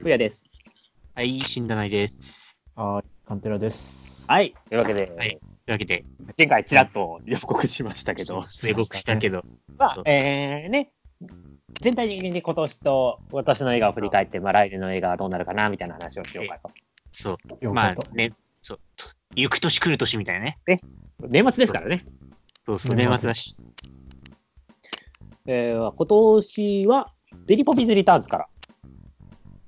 [0.00, 0.46] ふやです。
[1.14, 2.56] はい、死んだないです。
[2.74, 4.24] はい、カンテラです。
[4.26, 4.54] はい。
[4.70, 6.04] というわけで、はいというわけで、
[6.38, 9.44] 前回ちらっと予告しましたけど、予告したけど、
[9.76, 10.90] まあえー、ね、
[11.82, 16.70] 全体的に今年と私の映画を振り返って、まあ来年の映画はどうなるかな、みたいな話をしようかと。
[17.12, 17.70] そう。
[17.74, 18.32] まあね、
[18.62, 18.80] そう、
[19.36, 20.58] 行く年来る年みたいなね。
[21.28, 22.06] 年末ですからね。
[22.64, 23.66] そうそう、年末年末だし。
[25.46, 27.12] えー、今年は、
[27.44, 28.48] デリポピズリターンズから。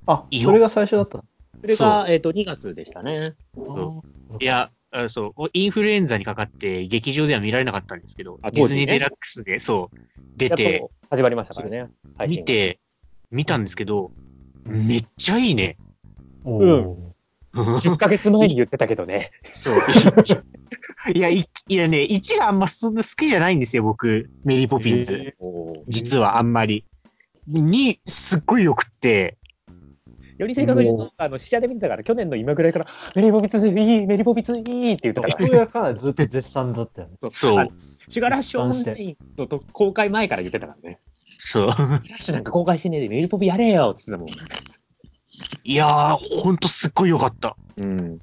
[0.07, 1.25] あいい、よそれが最初だったの？
[1.61, 3.35] それが、えっ、と、2月でしたね。
[3.55, 4.03] そ
[4.41, 9.97] いや、あそう、インフルエンザにかかって、劇場では見られなかったんですけど、あディズニーデラックスで、そう、
[10.37, 11.89] 出やてっ、と始まりましたからね。
[12.19, 12.81] 配信見て、
[13.31, 14.13] 見たんですけど、
[14.65, 15.77] めっちゃいいね。
[16.45, 17.13] おうん
[17.55, 19.31] ー10ヶ月前に言ってたけどね。
[19.53, 19.75] そう。
[21.15, 25.15] いや、いいやね、1があんまそんな好きじゃないんですよ、僕、メリーポピンズ。
[25.15, 25.35] え
[25.89, 26.85] 実はあんまり。
[27.51, 29.37] 2、すっごい良くって、
[30.43, 35.43] より正確に言うあの、試写で見てたから、去年の今ぐらいから、メリーポピツいい、メリーポピツいいって言ってたからこ。
[35.43, 37.17] れがかなりずっと絶賛だったよね。
[37.31, 37.71] そうあの
[38.09, 40.99] シュガーラッシュオンラインとと公開前から言ってたからね。
[41.39, 41.67] そう。
[41.69, 44.29] ラッシュなんか公開してねえで、メリーポピやれよっつってたもん。
[45.65, 47.57] いやー、ほんとすっごい良かった。
[47.77, 48.19] うん。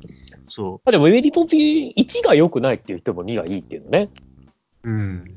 [0.50, 4.10] そあでも、メリーポピ1が良くないっていう人も2がいいっていうのね。
[4.84, 4.90] う。
[4.90, 5.36] うん。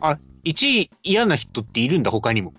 [0.00, 2.54] あ、1位嫌な人っているんだ、他にも。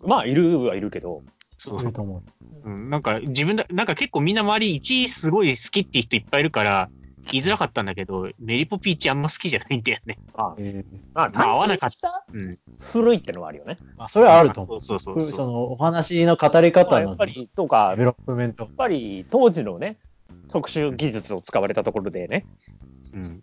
[0.00, 1.22] まあ、いるはいるけど。
[1.58, 1.76] そ。
[1.78, 2.22] いうると思
[2.64, 2.68] う。
[2.68, 6.88] うん、なんか、自分だ、なんか結構みんな周り1位すごい好きっていう人いっぱいいるから、
[7.30, 10.18] 言いづらかったんだけど、メリポピ1あんま好きじゃないんだよね。
[10.34, 12.24] あえまあ、まあ合わなかった。
[12.32, 12.58] うん。
[12.78, 13.76] 古いってのはあるよね。
[13.96, 14.80] まあ、それはあると思う。
[14.80, 15.46] そうそうそうそ。
[15.46, 18.68] のお話の語りまあ、方のデやっぱり、とか、やベロップメントっ。
[18.76, 19.98] ぱり当時のね、
[20.48, 22.46] 特殊技術を使われたところでね。
[23.12, 23.42] うん。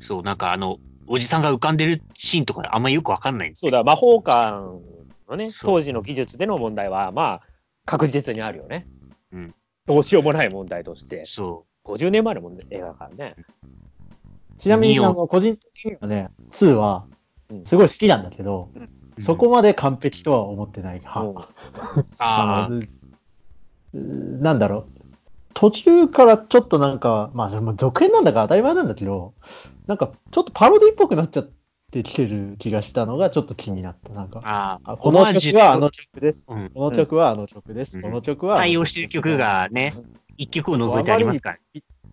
[0.00, 4.80] そう、なんかあの、おじさんが浮かんでるシーンとかあんまよくわかんないんですそうだ、魔法館
[5.28, 7.42] のね、当時の技術での問題は、まあ、
[7.84, 8.86] 確実にあるよね。
[9.32, 9.54] うん。
[9.86, 11.24] どうしようもない問題として。
[11.26, 13.36] そ50年前の問題映画だからね。
[14.58, 17.06] ちなみに、あの、個人的にはね、2は
[17.50, 18.70] うん、すごい好きなんだけど、
[19.16, 19.22] う。
[19.22, 21.20] そこまで完璧とは思ってない派。
[21.22, 21.36] うん
[22.18, 22.70] ああ、
[23.94, 24.86] なんだろう。
[25.54, 29.34] 途中からちょっとなんか、まあ、それも続編なんだから当たり前なんだけど、
[29.86, 31.50] なんか、ちょっとパロディっぽくなっちゃっ
[31.90, 34.12] てきてる気がしたのがちょっと気になった。
[34.12, 36.46] なんか、あこの曲はあの曲です。
[36.48, 36.70] うん。
[36.74, 37.96] この曲はあの曲です。
[37.96, 38.56] うんこの曲は。
[38.58, 39.92] 対応してる曲がね、
[40.36, 41.58] 一曲を除いてありますから。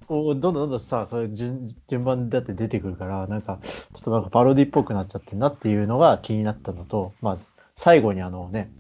[0.08, 7.38] こう、どんどんどんどんさ、そういう順順番だって出てくるから、なんか、ちょっとなんかパロディっぽくなっちゃってんなっていうのが気になったのと、まあ、
[7.76, 8.72] 最後にあのね、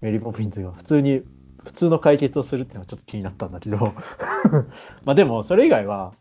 [0.00, 1.22] メリーポピンズが普通に、
[1.64, 3.78] 普通の解決をするっていうのはちょっと気になったんだけど、
[5.04, 6.12] まあでも、それ以外は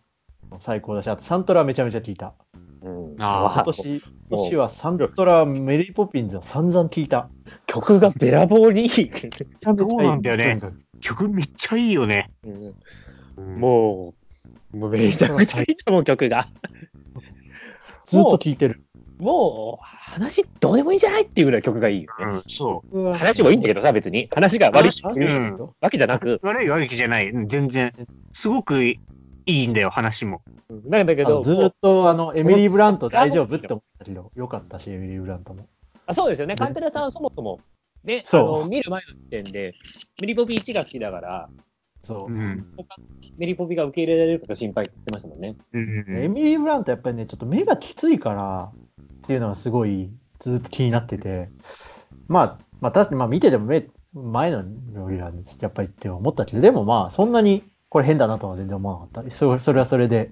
[0.62, 2.34] 最高だし、あとサントラめちゃめちゃ聞いた。
[2.86, 7.30] うんあー今年、今年はサントラ、メリーポピンズは散々聞いた。
[7.66, 8.90] 曲がべらぼうにいい。
[9.12, 10.60] めちゃめちゃいいそうなんだよね
[11.02, 12.32] 曲めっちゃいいよね。
[12.44, 14.14] うんも
[14.74, 16.48] う、もうめちゃくちゃいいんだもん、曲が。
[18.06, 18.86] ずっと聞いてる。
[19.18, 22.26] もう、話どうでもいいんじゃないっていうぐらい曲がいいよね。
[22.26, 24.30] うん、そ話もいいんだけどさ、別に。
[24.32, 25.02] 話が悪い
[25.82, 27.30] わけじゃなくう。、悪いわけじゃない。
[27.32, 27.94] うん全然。
[28.32, 28.96] すごく
[29.46, 30.42] いいんだよ、話も。
[30.86, 35.68] なんだけど、ずっとあの、エミリー・ブラント大丈夫って思ったけど、よかったし、エミリー・ブラントも。
[36.08, 37.60] あそうですよね、カンテラさんはそもそも、
[38.04, 39.74] ね、あそうの見る前の時点で、
[40.22, 41.50] メリポピ1が好きだから、
[42.02, 42.36] そうう。
[42.36, 42.66] ん。
[42.78, 42.96] 他
[43.38, 45.56] メリポピが受け入れられるかが心配って言ってましたもんね。
[45.74, 51.50] うんエミリー・ブラントやっぱりね、ちょっと目がきついからっていうのがすごいずっと気になってて、
[52.28, 57.64] まあ、まあ確かにまあ見てても目、前のよりはやっぱりって思ったけど、でもまあそんなに
[57.96, 59.36] これ変だなとは全然思わなかった。
[59.38, 60.30] それそれはそれで、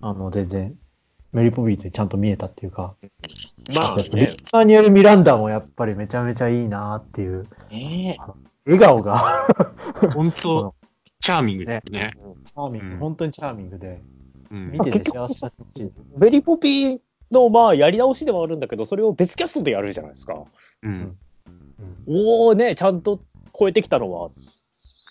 [0.00, 0.78] あの全然
[1.32, 2.94] メリー・ポピーズにちゃんと見えたっていうか、
[3.74, 8.16] まあやっぱリね、ッニエル・ミランダもやっぱりめちゃめちゃいいなっていう、ね
[8.64, 9.48] 笑顔が。
[10.14, 10.72] 本当
[11.18, 12.12] チャーミングだよね。
[12.14, 12.98] チャーミング、うん。
[12.98, 14.00] 本当にチャーミングで、
[14.52, 14.70] うん。
[14.70, 17.00] 見てて幸せだし、メリポピ
[17.32, 20.44] の、まあ、やり直しではあるんだけど、それを別キャストでやるじゃないですか。
[20.84, 21.18] うん。
[22.06, 22.26] うん。
[22.26, 23.18] おおね、ちゃんと
[23.52, 24.28] 超えてきたのは、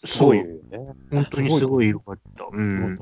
[0.06, 0.60] すごいよね。
[1.12, 2.46] 本当にすごい良かった。
[2.52, 2.98] うん。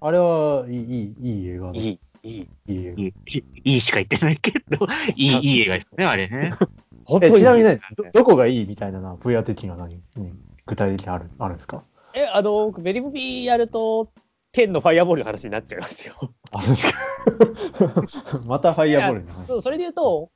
[0.00, 1.78] あれはいい、いい、いい映画だ。
[1.78, 2.48] いい、いい。
[2.66, 4.86] いい映画いい、いいいいしか言ってないけど、
[5.16, 6.52] いい、いい映画ですね、あれね。
[6.54, 6.66] え
[7.04, 10.32] 本当にちなみにね、ど、どこがいいみたいなのは、分野的には何、何
[10.66, 11.82] 具体的にある、あるんですか？
[12.14, 14.10] え、あの、メリポピやると、
[14.52, 16.14] 天のファイアボールの話になっちゃいますよ。
[16.50, 18.42] あ、そうですか。
[18.46, 19.46] またファイアボールの話。
[19.46, 20.30] そう、それで言うと、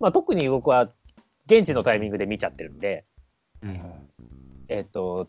[0.00, 0.90] まあ、特に僕は、
[1.46, 3.04] 現地のタイミングで見ちゃってるんで、
[3.62, 3.80] うん。
[4.68, 5.28] えっ、と、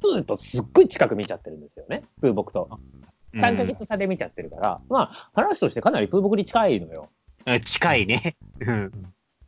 [0.00, 2.80] プーとすっごい近く見ちゃってるんですよね、プー僕と。
[3.34, 7.08] 3ヶ月差で見ちゃってるから、まあ、話としてかなりプー僕に近いのよ。
[7.46, 8.36] うん近いね。
[8.60, 8.92] うん。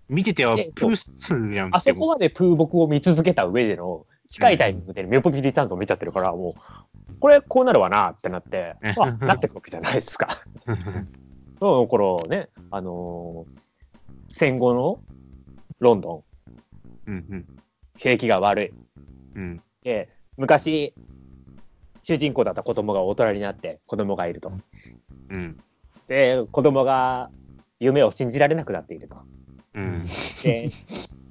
[0.09, 6.55] 見ててはで、プースやんあそこまでプー僕を見続けた上での、近いタイミングでメロポピリターンズを見ちゃってるから、も
[7.11, 10.43] う、これこうなるわなってなって、あ、なってくわけじゃないですか。
[11.61, 13.63] その頃ね、あのー
[14.35, 14.99] 戦後の
[15.79, 16.25] ロンド
[17.07, 17.47] ン、うんうん。
[17.99, 18.73] 景気が悪い。
[19.35, 19.63] うん。
[19.83, 20.95] で、昔、
[22.03, 24.53] 主人公だった子供が大人になって子供がいると。
[25.31, 25.59] うん。
[26.09, 27.31] で、子供が
[27.81, 29.17] 夢を信じられなくなっていると。
[29.75, 30.07] うん。
[30.43, 30.71] で、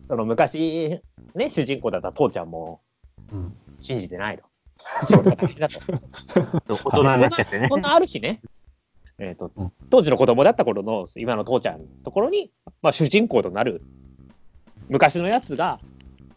[0.07, 1.01] その昔、
[1.36, 2.81] ね、主人公だった父ちゃんも
[3.31, 4.44] うん信じてないと。
[5.06, 5.80] 仕事が大変だと。
[6.86, 7.77] 大人になっちゃってねそ。
[7.77, 8.42] んなある日ね、
[9.18, 12.51] えっ、とうん、当時の子供だった頃の今の父ちゃんのところに、
[12.81, 13.81] まあ主人公となる
[14.89, 15.80] 昔のやつが、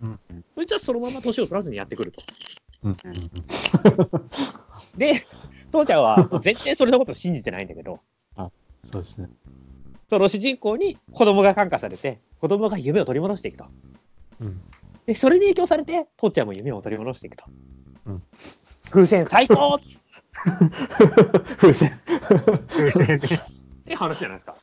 [0.04, 2.22] うんそいつはそのまま年を取らずにやってくると。
[2.84, 2.96] うん
[4.96, 5.26] で、
[5.72, 8.00] 父ちゃんは全然それのこと信じてないんだけど、
[8.84, 9.28] そうですね。
[10.08, 13.64] その主人公に子供が感化されて、子供が夢を取り戻していくと。
[14.40, 14.48] うん
[15.06, 17.44] で、それに影響されて、父ちゃんも夢を取り戻していくと。
[18.06, 18.22] うん
[18.90, 19.80] 風船最高っ
[21.56, 21.92] 風船。
[22.68, 23.18] 風船ね。
[23.86, 24.56] て話じゃないですか。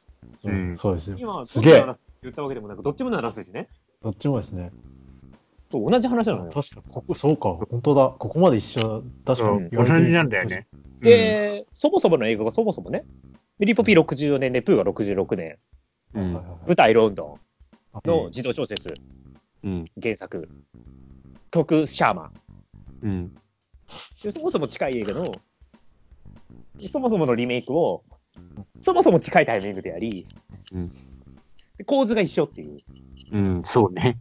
[0.44, 1.18] うんそうですよ。
[1.20, 1.86] 今、すげえ
[2.22, 3.68] 言ったわけでもなく、どっちもならすしね。
[4.04, 4.72] どっちもですね。
[5.72, 6.52] そう同じ話なのよ。
[6.52, 8.14] 確かここ、そうか、本当だ。
[8.20, 10.68] ここまで一緒、確かに言われてみる同じなんだよね。
[11.02, 13.06] で、そもそもの映画がそもそもね、
[13.58, 15.58] メリーポピー64年で、プーが66年、
[16.14, 16.34] うん。
[16.34, 17.40] 舞台ロンド
[18.06, 18.94] ンのうん児童小説、
[19.64, 19.86] うん。
[20.02, 20.50] 原作、
[21.52, 22.32] 曲シャーマン。
[23.04, 23.36] うん。
[24.24, 25.32] でそもそも近い映画の、
[26.92, 28.04] そもそものリメイクを、
[28.82, 30.28] そもそも近いタイミングでやり、
[30.74, 30.92] うん
[31.78, 32.80] で構図が一緒っていう。
[33.32, 33.62] うん。
[33.64, 34.20] そうね。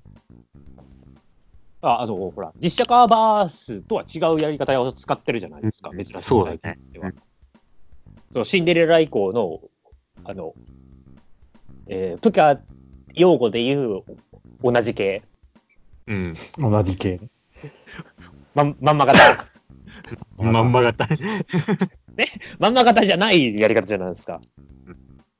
[1.83, 6.79] あ、あの、ほら、実写化バースとは違うやり方を使ってるじゃないですか、うん珍しいそうだね
[8.33, 9.61] そうシンデレラ以降の、
[10.25, 10.55] あの、
[11.89, 12.61] えー、プカ
[13.15, 14.05] 用語で言う
[14.63, 15.23] 同じ系、
[16.07, 16.35] うん。
[16.59, 17.21] 同じ系。
[18.55, 19.47] まんまんま型。
[20.37, 21.09] まんま型。
[22.59, 24.41] まんま型じゃないやり方じゃないですか。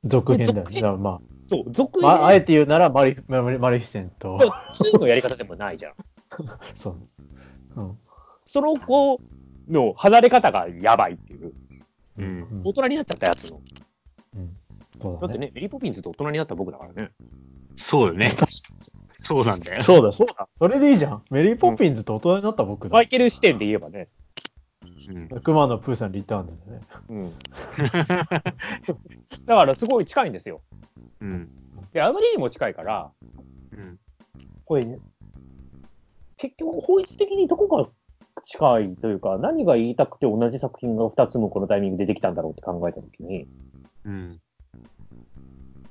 [0.05, 4.39] 続編だよまそう、続あ、まあ、あえて、て言うならマリ、マリマリフィセント。
[4.39, 5.93] 2のやり方でもないじゃん。
[6.75, 6.97] そう。
[7.77, 7.99] うん。
[8.47, 9.21] その子
[9.69, 11.53] の離れ方がやばいっていう。
[12.19, 12.25] うん。
[12.25, 13.61] うん大人になっちゃったやつの。
[14.37, 14.57] うん
[15.01, 15.21] そうだね。
[15.21, 17.11] だってね、メリーポピンズって大人になった僕だからね。
[17.77, 18.31] そうよね。
[19.23, 19.81] そうなんだよ。
[19.81, 20.49] そうだ、そうだ。
[20.55, 21.23] それでいいじゃん。
[21.31, 23.03] メリー・ポピンズと大人になった僕だマ。
[23.03, 24.09] イケル視点で言えばね。
[25.09, 25.41] うん。
[25.41, 26.87] クマのプーさんリターンだよね。
[27.09, 27.33] うん。
[29.47, 30.61] だからすごい近いんですよ。
[31.21, 31.51] うん。
[31.93, 33.11] で、あまりにも近いから、
[33.73, 33.99] うん。
[34.65, 34.99] これ、ね、
[36.41, 37.89] 結局法律的にどこが
[38.45, 43.47] 近いというか、何が言いたくて同じ作品が2つもこのタイミングでできたんだろうって考えたときに、
[44.05, 44.41] うん。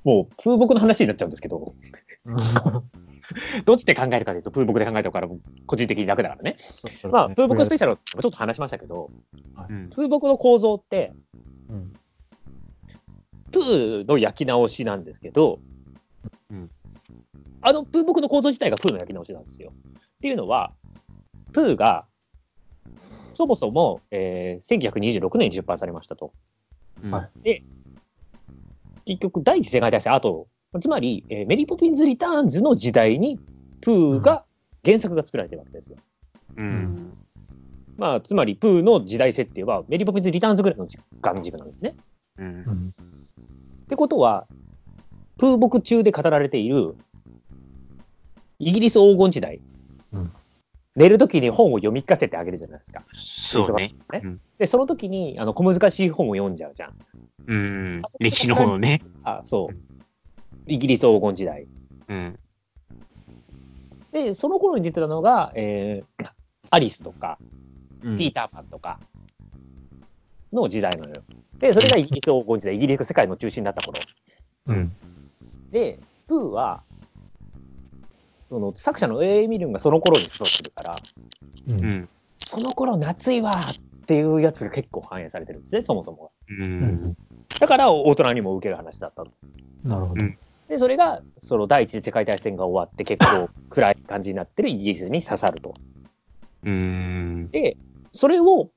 [0.03, 1.73] もう、風木の話になっちゃうんですけど、
[3.65, 5.27] どっちで考えるかというと、風木で考えたから、
[5.67, 6.57] 個人的に楽だからね。
[7.11, 9.11] まあ、風木スペシャルもちょっと話しましたけど、
[9.69, 9.89] うん。
[9.91, 11.13] 風木の構造って、
[11.69, 11.93] うん
[13.51, 15.59] プーの焼き直しなんですけど、
[16.51, 16.69] うん
[17.61, 19.71] あのプー木の構造自体がプーの焼き直しなんですよ。
[19.71, 20.73] っていうのは、
[21.53, 22.05] プーが、
[23.33, 26.33] そもそも、えー1926年に出版されましたと。
[27.03, 27.63] うんはい
[29.05, 30.47] 結局、第一次世界大戦後、
[30.79, 33.39] つまり、えーメリー・ポピンズ・リターンズの時代に、
[33.81, 34.45] プーが、
[34.85, 35.97] 原作が作られてるわけですよ。
[36.57, 37.13] うん。
[37.97, 41.95] まあ、つまり、プーの時代設定は、メリー・ポピンズ・リターンズぐらいの時間軸なんですね。
[42.37, 42.49] うんう。
[42.71, 42.93] ん
[43.83, 44.45] ってことは、
[45.39, 46.95] 風木中で語られている、
[48.59, 49.61] イギリス黄金時代、
[50.13, 50.31] うん
[50.95, 53.03] 寝るときに本を読み聞かせてあげるじゃないですか。
[53.13, 53.95] そうね。
[54.11, 56.93] うんで、その時に、あの、小難しい本を読んじゃうじゃん。
[57.47, 58.01] うん。
[58.19, 59.01] 歴史の方のね。
[59.23, 59.75] あ、そう。
[60.67, 61.67] イギリス黄金時代。
[62.09, 62.39] うん。
[64.11, 66.29] で、その頃に出てたのが、えー、
[66.69, 67.37] アリスとか、
[68.03, 68.99] うんピーターパンとか
[70.53, 71.21] の時代なのよ。
[71.59, 73.99] で、それがイギリス黄金時代、イギリスが世界の中心だった頃。
[74.67, 74.91] うん。
[75.71, 76.83] で、プーは、
[78.49, 79.47] その作者の A.
[79.47, 80.95] ミルンがその頃に育ってるから、
[81.67, 81.71] う。
[81.71, 82.09] うんん。
[82.39, 86.29] その頃夏いわっていうやつが結構反映されてるんですね、そもそもが。
[86.49, 86.53] う。
[86.53, 87.17] うんん。
[87.59, 89.31] だから大人にも受ける話だったと。
[89.83, 90.23] なるほど。
[90.67, 95.75] で、それが、その第一次世界大戦が終わって結構暗い感じになってるイギリスに刺さると。
[96.63, 97.49] うん。
[97.51, 97.77] で、
[98.13, 98.69] それを、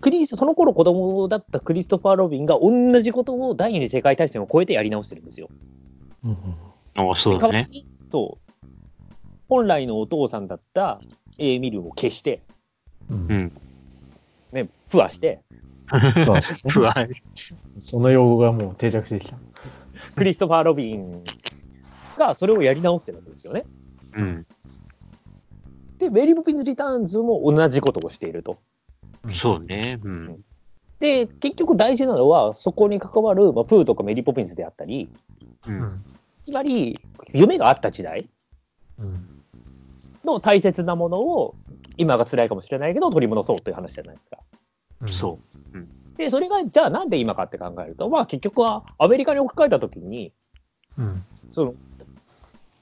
[0.00, 5.48] クリス、その頃子供だったクリストファー・ロビンが同じことを第二次世界大戦を超えてやり直してるんですよ。
[6.24, 6.36] うん
[6.96, 7.68] ああ、そうだね。
[8.10, 8.43] そう。
[9.48, 11.00] 本来のお父さんだった
[11.38, 11.58] A.
[11.58, 12.42] ミルンを消して、
[13.10, 13.52] うんうん。
[14.52, 15.40] ね、プアして、
[16.24, 17.08] そう不安。
[17.78, 19.36] その用語がもう定着してきた。
[20.16, 21.24] クリストファー・ロビン
[22.16, 23.64] がそれをやり直してるんですよね。
[24.16, 24.46] うん。
[25.98, 28.58] で、メリー・ポピンズ・リターンズも同じことをしていると。
[29.32, 29.98] そうね。
[30.02, 30.44] うん。
[31.00, 35.08] で、結局大事なのは、そこに関わる、まあ、プーとかメリー・ポピンズであったり、
[35.66, 35.80] うん。
[36.44, 36.98] つまり、
[37.32, 38.28] 夢があった時代うん。
[40.24, 41.54] の大切なものを、
[41.96, 44.38] 今が辛いかもしれないけど、取り戻そうという話じゃないですか。
[45.02, 45.12] うん。
[45.12, 45.38] そ
[46.16, 50.32] で、それが、じゃあなんで今かって考えると、まあ結局はアメリカに置き換えたときに、
[50.98, 51.20] うん。
[51.52, 51.74] その、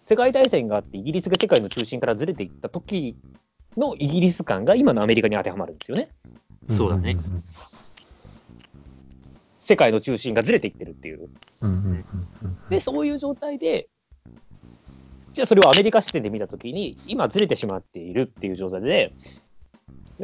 [0.02, 3.16] 世界大戦があって、イギリスが世界の中心からずれていった時
[3.76, 6.10] のイギリス感が今のアメリカに当てはまるんですよね。
[6.68, 7.16] そうだね
[9.60, 11.28] 世界の中心がずれていってるっていう。
[11.62, 11.70] うん。
[11.70, 11.86] うん。
[11.86, 12.04] うん。
[12.68, 13.88] で、そういう状態で、
[15.32, 19.12] じゃあそれをアメリカ視点で見たときに、今ずれてしまっているっていう状態で、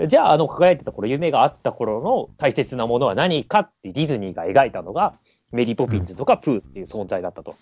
[0.06, 5.14] じゃああの輝いてた頃、夢があった頃の大切なものは何かってディズニーが描いたのが、
[5.50, 7.56] メリー・ポピンズとかプーっていう存在だったと。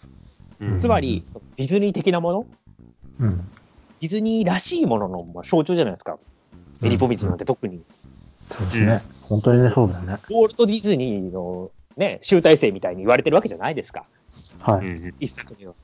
[0.61, 0.81] うん。
[0.81, 1.25] つまり、
[1.57, 2.47] ディズニー的なもの、
[3.21, 3.37] うん。
[4.01, 6.19] ディズニーらしいもののまあ象徴じゃないですか。
[6.83, 7.83] メリー・ポピンズなんて特に。
[8.51, 9.03] そうですね。
[9.29, 10.13] 本当にね、そうだよね。
[10.13, 14.05] ウォルト・ディズニーのね、集大成みたいに言われてるわけじゃないですか。
[14.61, 14.87] はい。
[14.87, 15.15] うん。
[15.21, 15.75] 一作目は。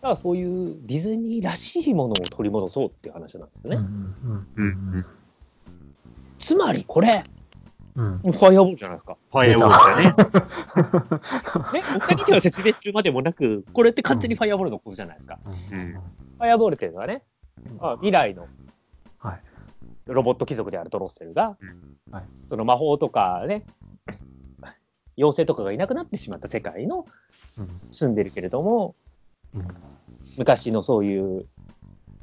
[0.00, 3.76] だからそういうディズニーらしいものを取り戻そうっていう話なんですよね。
[3.76, 4.46] うん。
[4.56, 4.64] う
[4.96, 5.04] ん。
[6.38, 7.24] つまりこれ、
[7.96, 8.18] うん。
[8.18, 9.16] ファイアボールじゃないですか。
[9.32, 11.80] ファイアボールだね。
[11.80, 15.40] ね、お二人では説明するまでもなく、これって完全にファイアボールのことじゃないですか。
[15.72, 15.92] うん
[16.38, 17.24] ファイアボールっていうのはね、
[17.80, 18.46] まあ、未来の
[19.18, 19.40] はい。
[20.06, 23.66] ロボット貴族であるドロッセルが、うんはいその魔法とかね、
[25.18, 29.07] 妖精とかがいなくなってしまった世界の住んでるけれども、うん。
[30.36, 31.46] 昔のそういう、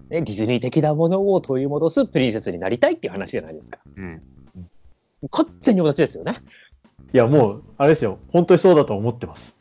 [0.10, 3.79] ね、ディズニー的なものを取り戻すプリンセスになりたいっていう話じゃないですか。
[3.96, 4.22] うん。
[5.32, 6.41] 完全に同じですよね。
[7.13, 8.20] いや、もう、あれですよ。
[8.29, 9.58] 本当にそうだと思ってます。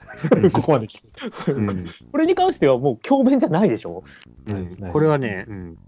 [0.53, 1.01] ここまで聞
[1.45, 1.87] くうん。
[2.13, 4.05] これに関してはもう強弁じゃないでしょ
[4.47, 5.79] うんこれはね、うん。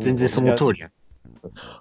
[0.00, 0.90] 全然その通りや。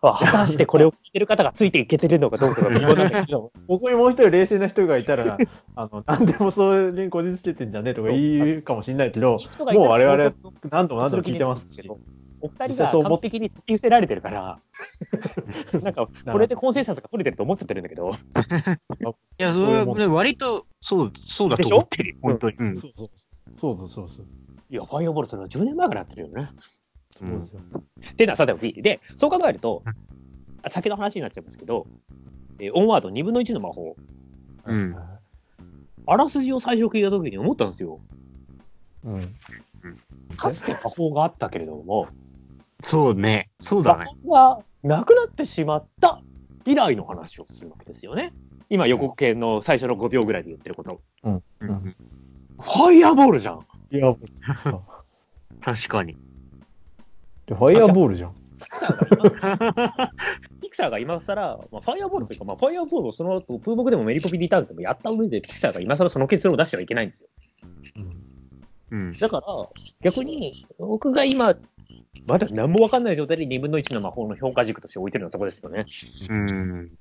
[0.01, 5.37] あ果たしてこれを聞いてる方がついていけてるのかどうかが微妙なんだけど、ここにもう一人冷静な人がいたら、
[5.75, 9.37] あの、何でもそれにこじつけてんじゃねえとか言うかもしれないけど、
[9.73, 10.33] もう我々
[10.69, 11.89] 何度も何度も聞いてますし。
[12.43, 14.59] お二人が完璧に突き伏せられてるから、
[15.79, 18.13] なんか、これでコンセンサスが取れてると思っちゃってるんだけど、い
[19.37, 22.15] や、それはね、割と、そう、そうだと思ってるよ。
[22.19, 22.55] 本当に。
[22.57, 22.77] うん。
[22.79, 23.09] そうそう
[23.59, 24.25] そうそうそうそう。
[24.71, 26.49] いや、ファイアボールそれは10年前からやってるよね。
[27.21, 27.61] そうですよ。
[28.11, 29.83] っていうのはさておき、で、そう考えると、
[30.63, 31.87] あ先の話になっちゃいますけど、
[32.59, 33.95] えーオンワード2分の1の魔法、
[34.65, 35.19] うんは
[36.07, 37.99] あらすじを最初聞いたときに思ったんですよ。
[39.05, 39.35] いうん。
[40.35, 42.07] かつて魔法があったけれども、
[42.83, 43.49] そうね。
[43.59, 44.11] そうだ魔ね。
[44.25, 46.21] 法がなくなってしまった
[46.65, 48.33] 以来の話をするわけですよね。
[48.69, 51.01] 今予告編の最初の5秒ぐらいで言ってること。
[51.23, 51.43] うん
[52.59, 53.65] ファイアボールじゃん。
[53.91, 54.15] いや、
[54.55, 54.79] さ
[55.61, 56.15] 確かに。
[57.51, 58.35] でファイアボールじゃん。
[60.61, 67.29] ピクサーが今更、まあ、ファイアボールというか、まあ、ファイアボールをその後、プーボクでもメリポピリターンズでもやった上で、ピクサーが今更その結論を出してはいけないんですよ。
[68.91, 69.17] うん。
[69.17, 69.43] だから、
[70.01, 71.55] 逆に、僕が今、
[72.25, 75.85] まだ何もわかんない状態で2分の1の魔法の評価軸として置いてるのはそこですよね。
[76.29, 76.91] うん。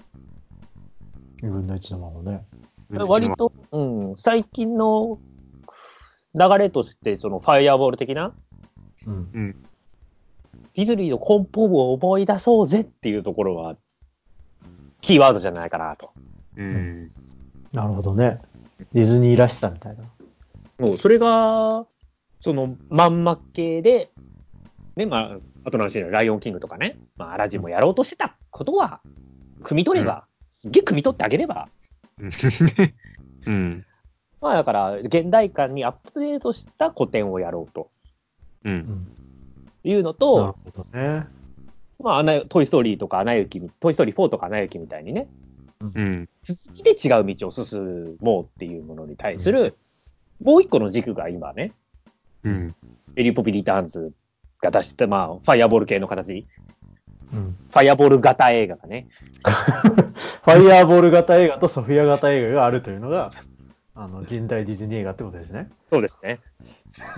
[1.42, 2.44] 2分の1のままね。
[2.90, 5.20] 割と、うん、最近の
[6.34, 8.34] 流れとして、そのファイアボール的な、
[9.06, 9.62] うん。
[10.74, 13.76] ディズニーの根本を思い出そうぜっていうところは、
[15.00, 16.12] キーワードじゃないかなと。
[16.56, 17.10] うん。
[17.72, 18.40] なるほどね。
[18.92, 20.04] ディズニーらしさみたいな。
[20.78, 21.86] もうそれが、
[22.40, 24.10] そのまんま系で、
[24.96, 29.00] ね、まあ、あとの話でライオンキングとかね、まあ、アラジンもやろうとしてたことは、
[29.62, 31.68] 汲み取れば、すっげえ汲み取ってあげれば、
[33.46, 33.84] うん。
[34.40, 37.90] まあだから、現代感にアップデートした古典をやろうと
[38.64, 38.70] う。
[38.70, 39.06] うんん。
[39.84, 40.56] いうのと、
[40.94, 41.26] ね。
[42.02, 45.28] まあ、アナトイ・ストーリーとかアナ雪み、トイ・ストーリー4とかアナ雪みたいにね、
[45.80, 46.28] うん。
[46.42, 49.76] 続きで違う道を進もうっていうものに対する、
[50.42, 51.72] もう一個の軸が今ね、
[52.44, 52.74] うん。
[53.14, 54.12] メリー・ポピ・リターンズ
[54.62, 56.46] が出した、まあ、ファイアボール系の形、
[57.32, 57.56] うん。
[57.70, 59.08] ファイアボール型映画がね、
[59.44, 63.30] ファイアーボール型映画とソフィア型映画があるというのが、
[63.94, 65.68] あの、現代ディズニー映画ってことですね。
[65.90, 66.40] そうですね。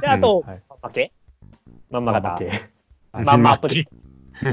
[0.00, 0.62] で、あと、はい。
[0.82, 0.92] まん
[1.90, 2.36] まんま型。
[2.38, 2.70] 系
[3.12, 3.88] まんまアプリ。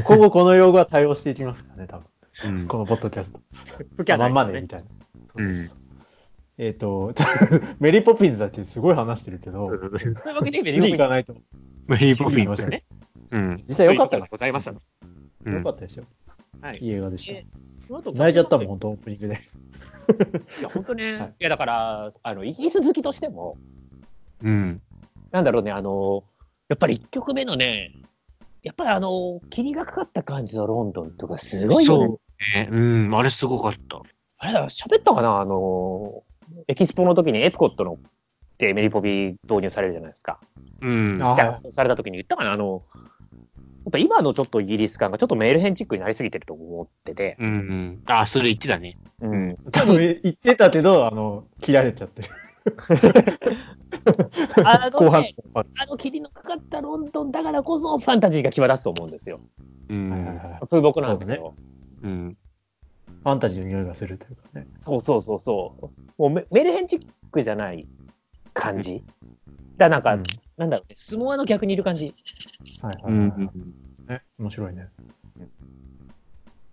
[0.06, 2.08] 今後この用語は対応していきますからね、多分。
[2.46, 2.68] うん。
[2.68, 4.18] このポッドキャスト。
[4.18, 4.86] まんまねでみたいな。
[5.36, 5.70] うん
[6.62, 7.14] えっ、と、
[7.80, 11.34] メリーポピンズだけすごい話してるけど、というわけで、メリ次ー・ポピ行かないと。
[11.88, 12.84] メリーポピンズうね。
[13.32, 13.64] うん。
[13.66, 14.72] 実際良かったでございました。
[14.72, 14.80] うん
[15.54, 16.04] よかったですよ。
[16.62, 16.80] はい。
[16.80, 17.34] いい映画でし
[17.90, 18.12] た。
[18.12, 19.36] 泣いちゃったもん、本当オープニングで。
[20.60, 23.56] いや、本当ね、はいい、や、だから、あの、イギリス好きとしても、
[24.44, 24.82] うん。
[25.32, 26.26] なんだろうね、あの、
[26.70, 27.92] やっぱり1曲目のね、
[28.62, 32.08] やっぱりあの、霧がかかった感じのロンドンとかすごいよね。
[32.08, 32.20] そう
[32.60, 32.70] ね。
[32.72, 34.02] うん、あれすごかった。
[34.38, 35.42] あれだ、喋ったかな？
[35.42, 36.24] あの、
[36.68, 37.98] エキスポの時にエプコットのっ
[38.58, 40.40] てメリポビ導入されるじゃないですか。
[40.82, 41.20] うん。
[41.72, 42.52] された時に言ったかな？
[42.52, 48.02] あの、やっぱ今のちょっとイギリス感がちょっとメールヘンチックになりすぎてると思ってて、うんうん。
[48.06, 48.98] あ、それ言ってたね。
[49.22, 49.58] うん。
[49.72, 52.30] 多分言ってたけど、あの、切られちゃってる。
[54.64, 59.40] あの後半ね、あの霧のかかったロンドンだからこそファンタジーが際立つと思うんですよ。
[59.90, 60.26] うはいはいん。
[60.26, 61.56] はい風木なんだけそど。
[62.04, 62.38] うん。
[63.24, 64.68] ファンタジーの匂いがするというかね。
[64.82, 66.22] そうそうそうそう。
[66.22, 67.88] もうメメルヘンチックじゃない
[68.54, 69.04] 感じ。
[69.78, 70.24] だなんか、うん
[70.58, 72.14] なんだろうね、相撲の逆にいる感じ。
[72.82, 73.74] はいはいはいうん。
[74.08, 74.22] ね。
[74.38, 74.90] 面白いね。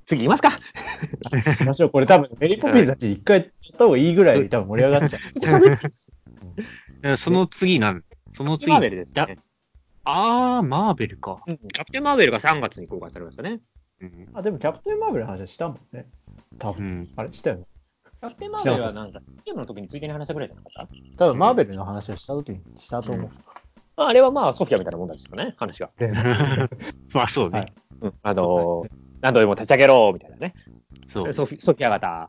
[0.06, 0.50] 次行きますか。
[1.32, 1.90] 行きましょう。
[1.90, 5.18] これ多分メリーポピンズだって一回やった方がいいぐらい多分盛り上がっちゃ
[7.02, 8.04] うんその次なん、
[8.36, 8.70] その次。
[8.70, 9.38] マーベルですだね。
[10.04, 11.42] あー、マーベルか。
[11.46, 13.60] うんキャプテン・マーベルが3月に公開されましたね。
[14.00, 14.08] うん。
[14.08, 14.28] う。
[14.34, 16.06] あ、でもキャプテンマーベルの話はしたもんね。
[16.58, 16.86] 多分。
[16.86, 17.08] うん。
[17.16, 17.64] あれしたよね。
[18.20, 23.30] キャプテン・マーベルはなんか、ゲームの時についでに話したぐらいじゃなかっ多分マーベルの話をした時にしたと思う。
[23.96, 25.90] たああれはまあ、ソフィアみたいなもんですよね、話が。
[25.98, 26.12] で
[27.12, 27.58] まあそうね。
[27.58, 27.72] はい
[28.02, 28.14] うん。
[28.22, 30.54] あのー、何度でも立ち上げろみたいなね。
[31.08, 31.32] そう。
[31.32, 32.06] ソフィソフィア型。
[32.06, 32.28] は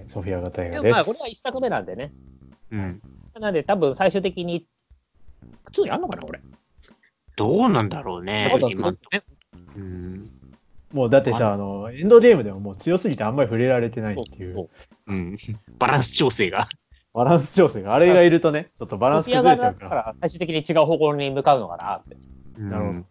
[0.00, 0.90] いソフィア型映で画です。
[0.90, 2.12] もまあ、これは一作目なんでね。
[2.70, 3.00] うん。
[3.40, 4.66] なんで、多分最終的に、
[5.72, 6.40] 2やんのかな、これ。
[7.36, 8.68] どうなんだろうねそうだ。
[8.68, 8.98] 今ね。
[9.76, 10.30] うん。
[10.92, 15.36] もうだってさ、あの、エンドゲームでももう強すぎてあんまり触れられてないっていう、そううん。
[15.78, 16.68] バランス調整が。
[17.14, 19.84] バランス調整が、 あれがいるとね、ちょっとバランス崩れちゃうか。
[19.84, 22.16] だからら、最終的に違う方向に向かうのかなって。
[22.60, 23.04] なるほど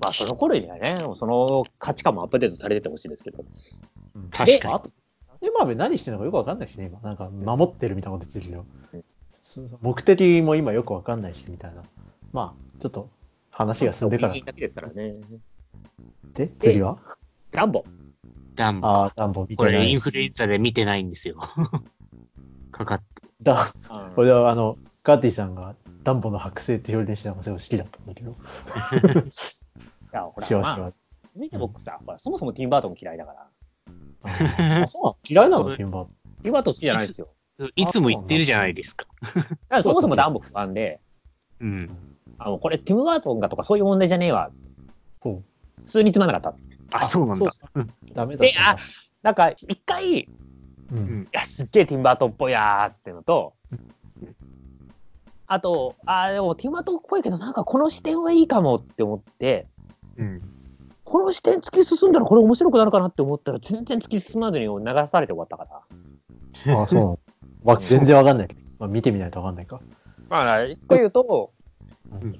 [0.00, 3.44] まあ、その頃にはね、その価値観もアップデートされててほしいですけど。
[4.14, 4.90] うん確かにあと、
[5.40, 7.00] で、マーベル何してるのかよくわかんないしね、今。
[7.00, 11.82] なんか、守ってるみたいなこと言ってるけど目的も今よくわかんないし、みたいな。
[12.32, 13.08] まあ、ちょっと、
[13.50, 15.14] 話が進んでからだけですからね。
[16.34, 16.98] で、次は？
[17.52, 17.84] ダンボ。
[18.54, 18.86] ダンボ。
[18.86, 19.72] ああ、ダンボ見てこない。
[19.72, 21.36] れインフルエンザで見てないんですよ。
[22.70, 23.02] かかっ
[23.42, 28.34] だ、ここれはあの、ガーティさんがダンボの剥製って表現してたのがすごい好きだったんだけど。
[30.12, 30.92] いや、ほら、まあ、
[31.44, 34.82] いて僕さ、ほら、そもそもティンバートン嫌いだから。
[34.82, 35.76] あ、そうなの嫌いなの？
[35.76, 36.10] ティンバート
[36.42, 37.28] ティンバートン好きじゃないですよ。
[37.74, 39.06] いつも言ってるじゃないですか。
[39.34, 41.00] だからそもそもダンボ不安で、
[41.60, 41.90] うん。
[42.38, 44.50] あの、これティム・バートンがとかそういう問題じゃねえわ。
[45.20, 45.42] ほ
[45.84, 46.52] 普通につまんなかっ
[46.90, 46.98] た。
[46.98, 47.46] あ、そうなんだ。
[47.46, 47.50] ン。
[48.12, 48.82] ダメだったんだ。
[49.22, 50.28] なんか、一回、い
[50.92, 51.28] うん。
[51.32, 53.54] や、すっげえティム・バートンっぽいやーってのと、
[55.46, 59.66] あと、あーでもティム・バートンっぽいけど、なんかこの視点はいいかもって思って、
[60.18, 60.40] うん。
[61.04, 64.70] この視点突き進んだらこれ面白くなるかなって思ったら、全然突き進まずに流
[65.10, 65.66] されて終わったか
[66.66, 66.82] ら。
[66.82, 67.18] あ、そうなの。
[67.64, 68.60] まあ、全然わかんないけど。
[68.78, 69.80] まあ、見てみないとわかんないか。
[70.28, 71.52] まあ、一個言うと、
[72.12, 72.38] うん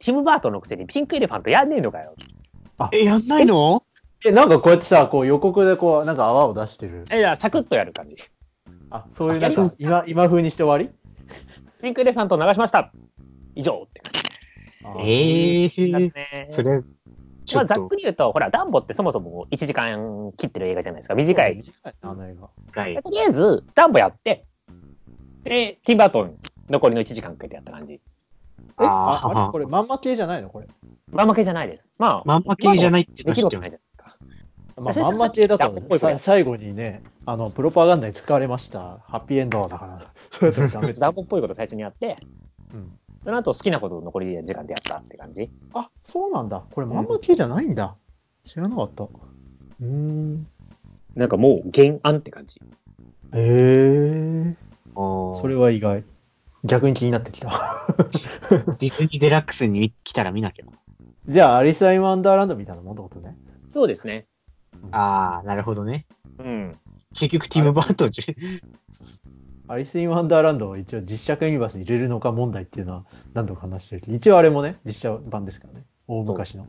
[0.00, 2.14] ティム・バートンのくせにピンクエレファントやんねえのかよ。
[2.92, 3.82] え、やんないの？
[4.24, 7.04] え、なんかこうやってさ、こう予告でこう、なんか泡を出してる。
[7.10, 8.16] え、いや、サクッとやる感じ。
[8.90, 10.90] あ、そういうなんか今、今風にして終わ
[11.82, 12.92] ピンクエレファント流しました。
[13.54, 14.19] 以上って感り
[15.00, 16.12] ええー。
[16.12, 16.48] ね。
[16.50, 16.82] それ、
[17.46, 21.14] ちまあ、ざっくり言うと、ほら、ダンボってそもそも1時間切ってる映画じゃないですか。
[21.14, 21.56] 短い。
[21.56, 22.36] 短いな、あの映
[22.74, 22.80] 画。
[22.82, 23.02] はい。
[23.02, 24.44] とりあえず、ダンボやって、
[25.44, 26.36] で、ティンバートン
[26.68, 27.94] 残りの1時間かけてやった感じ。
[27.94, 28.00] え、
[28.78, 29.52] あ、あれ？
[29.52, 30.50] これ、まんま系じゃないの？
[30.50, 30.68] これ。
[31.10, 31.84] まんま系じゃないです。
[31.98, 34.16] まあ、まんま系じゃないってできるわけない知ってじゃないですか。
[34.76, 39.00] まあ、まんま系だとさ、最後にね、あの、プロパガンダに使われました。
[39.08, 40.12] ハッピーエンドだから。
[40.30, 41.00] それだとダメです。
[41.00, 42.18] ダンボっぽいこと最初にやって、
[42.72, 45.50] うんその後好きなことを残り時間でやったって感じ？
[45.74, 46.64] あ、そうなんだ。
[46.70, 47.96] これ、まんま系じゃないんだ。
[48.46, 49.04] 知らなかった。
[49.04, 50.46] うーん。
[51.14, 52.60] なんかもう原案って感じ。
[53.34, 54.56] へえ。
[54.94, 56.04] そそれは意外。
[56.64, 57.48] 逆に気になってきた。
[58.78, 60.72] ディズニーデラックスに来たら見なきゃな。
[61.28, 63.36] じゃあ、アリス・アイ・ワンダーランドみたいなもんってことね。
[63.68, 64.26] そうですね。
[64.90, 66.06] ああ、なるほどね。
[66.38, 66.78] うん。
[67.14, 68.10] 結局、ティム・バートン
[69.70, 73.04] アリス・イン・ワンダーランドを一応実写化ユニバースに入れるのか問題っていうのは
[73.34, 75.84] 何度か話してるけど、一応あれもね、実写版ですからね。
[76.08, 76.66] 大昔の。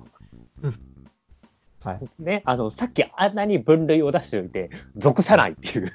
[0.62, 0.80] うん
[1.84, 2.00] はい。
[2.20, 5.92] ね、あの、さっきあんなに分類を出しておいて、属さないっていう。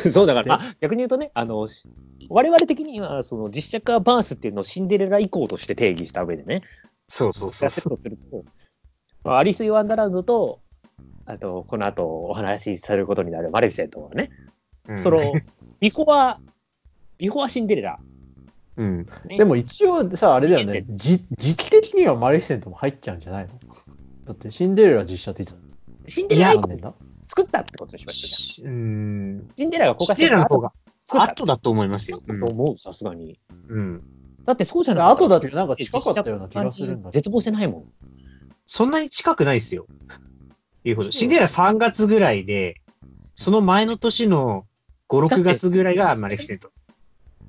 [0.10, 1.84] そうだから、あ逆に言うとね、あの、し
[2.30, 6.62] 我々的には、その実写化 verse っていうのをシンデレラ以降として定義した上でね、
[7.06, 8.44] そうそうそうやってるとすると、
[9.24, 10.60] まあアリス・イン・ワンダーランドと、
[11.30, 14.30] あと、この後お話しされることになるマレフィセントはね、
[14.88, 15.18] うんその、
[15.80, 16.40] ビフォア、
[17.18, 17.98] ビフォアシンデレラ。
[18.76, 19.06] うん。
[19.26, 23.52] ねでも一応さ、あれだよね、じ実的にはマレフィセントも入っちゃうんじゃないの？
[24.26, 25.56] だってシンデレラ実写っていつ
[26.08, 26.52] シンデレラ
[27.28, 28.72] 作ったってことにしましたじゃん。
[28.72, 29.50] うん。
[29.56, 30.72] シンデレラが公開されたシンデレラの方が
[31.08, 32.18] 後だと思いますよ。
[32.18, 33.38] と思う、さすがに。
[33.68, 34.02] うん。
[34.44, 37.10] だってそうじゃなか後だってなんか近かったような気がするんだ。
[37.10, 37.84] 絶望してないもん。
[38.66, 39.86] そんなに近くないですよ。
[40.84, 41.12] いうほど。
[41.12, 42.80] シンデレラ3月ぐらいで、
[43.34, 44.66] その前の年の
[45.08, 46.70] 5、6月ぐらいがマレフィセント。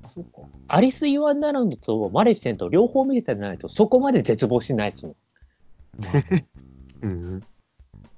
[0.02, 0.48] あ、そうか。
[0.68, 5.16] アリス・イワンダーランドとマレフィセント両方見れてないとそこまで絶望しないですもん。
[7.02, 7.42] うん。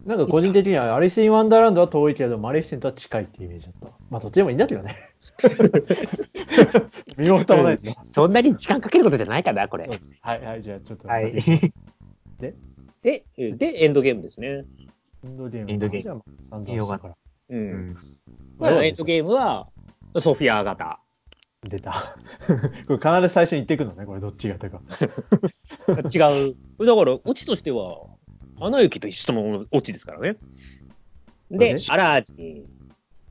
[0.07, 3.89] なんか個人的にはアリス・イン・ワンダーランドは遠いけど、マレフィセントは近いっていうイメージだった。
[4.11, 4.97] まあ、どっちでもいいんだけどね。
[7.17, 7.97] 見ようともないですね。
[8.05, 9.89] そんなに時間かけることじゃないかな、これ。
[10.21, 11.09] はいはい、じゃあちょっと。
[11.09, 11.33] はい。
[12.39, 12.55] で、
[13.03, 13.25] で、
[13.85, 14.65] エンドゲームですね。
[15.25, 15.71] エンドゲーム。
[15.71, 17.15] エンドゲーム散々したから。
[17.49, 17.57] う。
[17.57, 17.97] うんん。
[18.59, 19.69] まあ、エンドゲームは、
[20.21, 21.01] ソフィア型。
[21.63, 21.95] 出た。
[22.87, 24.83] これ必ず最初に言ってくのね、これどっちがとか。
[26.15, 26.85] 違う。
[26.85, 28.07] だから、オチとしては、
[28.61, 30.37] アナ雪と一緒のオチですからね。
[31.51, 32.65] でね、アラージン。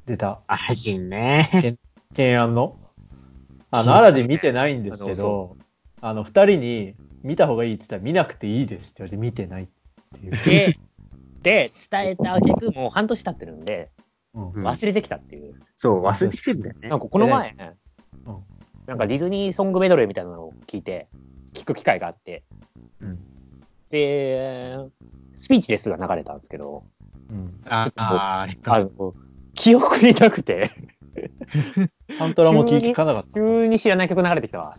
[0.06, 0.41] 出た。
[0.47, 1.77] アラジンね。
[2.10, 2.79] 懸案の？
[3.69, 5.58] あの、アラジン見てないんですけど、
[6.01, 9.67] あの、二人に見た方がいいって言ったら見なくていいですって言われて見てないっ
[10.19, 10.75] ていう。
[11.43, 13.91] で、で、伝えた結局もう半年経ってるんで、
[14.34, 15.60] 忘れてきたっていう。
[15.75, 16.99] そう、忘れてきてんだよねなん。
[16.99, 17.73] かこの前、うん
[18.86, 21.08] なんかディズニーソングメドレーみたいなのを聞いて、
[21.53, 22.43] 聞く機会があって、
[22.99, 23.19] うん
[23.89, 24.75] で、
[25.36, 26.84] スピーチレスが流れたんですけど、
[27.29, 28.47] うんああ、
[29.53, 30.71] 記憶になくて、
[32.17, 33.39] サントラも聞かなかった。
[33.39, 34.73] 急に知らない曲流れてきたわ。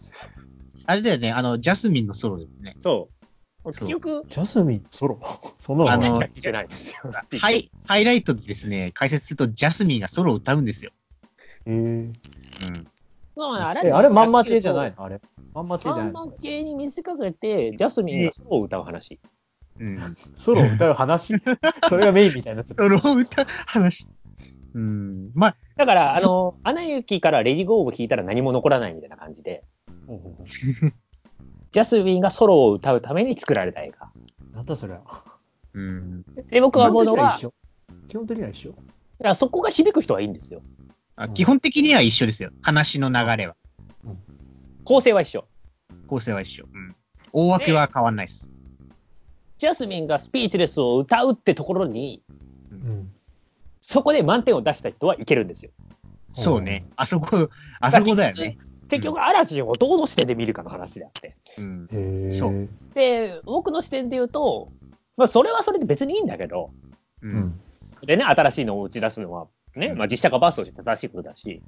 [0.87, 2.77] あれだよね、あの、ジャスミンのソロですね。
[2.81, 3.09] そ
[3.65, 3.73] う。
[3.73, 5.19] そう記憶、ジャスミンソロ
[5.59, 6.97] その あのしか聞いてないんですよ。
[7.41, 10.93] ハイ、ハイライトでですね、解説するとジャスミンがソロを歌うんですよ。
[11.67, 12.13] へーうん。
[13.37, 15.03] まあえあれまんま系じゃないの？
[15.05, 15.21] あれ？
[15.55, 16.13] まんま系じゃないの？
[16.13, 19.19] まんま系に見せかけて、ジャスミンがソロを歌う話。
[19.81, 20.17] うん。
[20.37, 21.35] ソロを歌う話？
[21.89, 22.63] それがメインみたいな。
[22.63, 24.07] ソロを歌う話。
[24.75, 25.31] うん。
[25.35, 29.65] まあ、だから、あの、アナ雪からレディゴーを弾いたら何も残らないみたいな感じで、
[31.75, 34.09] ジャスミンがソロを歌うために作られた映画。
[34.53, 35.03] なんだそれは。
[35.73, 36.23] うん。
[36.49, 37.37] で、僕は思うのは、
[38.07, 38.71] 基本的には一緒。
[38.71, 38.75] い
[39.19, 40.63] やそこが響く人はいいんですよ。
[41.17, 42.51] あ基本的には一緒ですよ。
[42.63, 43.57] 話の流れは。
[44.85, 45.49] 構成は一緒。
[46.07, 46.67] 構成は一緒。
[46.73, 46.95] うん。
[47.33, 48.49] 大枠は変わんないです。
[49.59, 52.23] ジャスミンがスピーチレスを歌うってところに、
[52.71, 53.11] うん。
[53.81, 55.73] そこで満点を出した人はいけるんですよ。
[56.35, 56.87] そうね。
[56.95, 58.59] あそこ、あそこだよね。
[58.89, 61.37] 結局、アラジンをどの視点で見るかの話であって。
[61.59, 61.89] うん。
[61.91, 62.69] へーそう。
[62.95, 64.71] で、僕の視点で言うと、
[65.17, 66.71] まあ、それはそれで別にいいんだけど、
[67.23, 67.29] う。
[67.29, 67.61] うんん。
[68.07, 71.63] でね、新しいのを打ち出すのは、ね、まあ、実写化バースとして正しいことだし、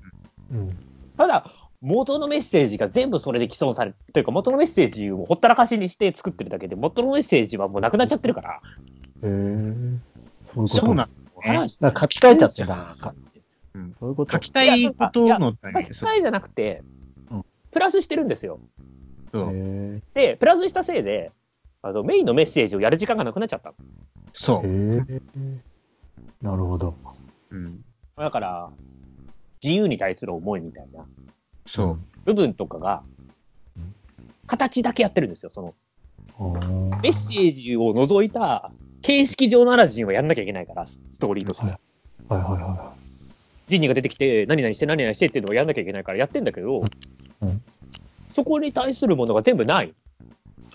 [0.52, 0.76] うん。
[1.16, 8.61] ただ、元のメッセージが全部それで既存されというか、元のメッセージをほったらかしにして作ってるだけで、元のメッセージはもうなくなっちゃってるから、
[9.22, 9.98] へー
[10.55, 10.87] そういうこと。
[10.87, 11.11] そうなん
[11.81, 12.76] だ書き換えちゃってんだ。
[12.76, 13.14] なんか
[13.74, 14.33] うんそういうこと。
[14.33, 17.06] 書きたいことの書き換えじゃなくてうん、
[17.76, 18.58] プラスしてるんですよ。
[20.14, 21.30] で、プラスしたせいで、
[21.82, 23.74] あのメインのメッセージをやる時間がなくなっちゃったの。
[24.32, 24.66] そう。
[26.40, 26.94] なるほど。
[27.50, 27.84] うん。
[28.16, 28.70] だから、
[29.62, 31.04] 自由に対する思いみたいな
[31.66, 31.98] そう。
[32.24, 33.02] 部分とかが
[33.76, 33.94] うん、
[34.46, 35.50] 形だけやってるんですよ。
[35.50, 35.74] その
[36.38, 36.88] うん。
[37.02, 38.70] メッセージを除いた
[39.02, 41.66] 形式上のアラジンをやんなきゃいけないから、ストーリーとして。
[41.66, 42.94] はいはいはいは
[43.66, 46.85] ジニーが出てきて、何々して何々してっていうのをやんなきゃいけないからやってんだけど、
[47.42, 47.62] うん
[48.37, 49.88] そこに対するものが全部ない。
[49.88, 49.94] い。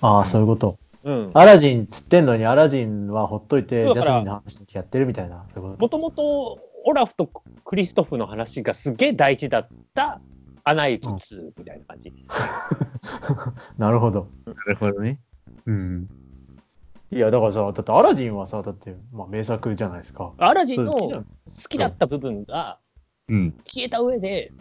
[0.02, 0.80] ああ、そういうこと。
[1.04, 1.32] うん。
[1.36, 5.46] アラジンつってんのに、アラジンはほっといて、ジャスミンの話やってるみたいな。
[5.54, 7.28] そういうこもともと、オラフと
[7.64, 10.22] クリストフの話がすげえ大事だった、
[10.64, 12.10] アナ雪2みたいな感じ。
[12.10, 12.16] と
[13.78, 14.28] なるほど。
[14.48, 15.20] なるほどね。
[15.68, 16.08] うん。
[17.12, 20.34] いや、だからさ、だってアラジンはさ、だって、まあ名作じゃないですか。
[20.38, 21.24] アラジンの好
[21.70, 22.80] きだった部分が
[23.28, 23.52] うん。
[23.66, 24.52] 消えた上で、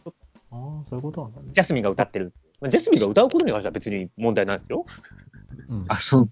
[0.51, 1.49] ああ、そういうことなんだね。
[1.53, 2.33] ジャスミンが歌ってる。
[2.61, 4.87] まあジャスミンが歌うことに関しては別に問題ないですよ。
[5.69, 6.31] うんあ、そう。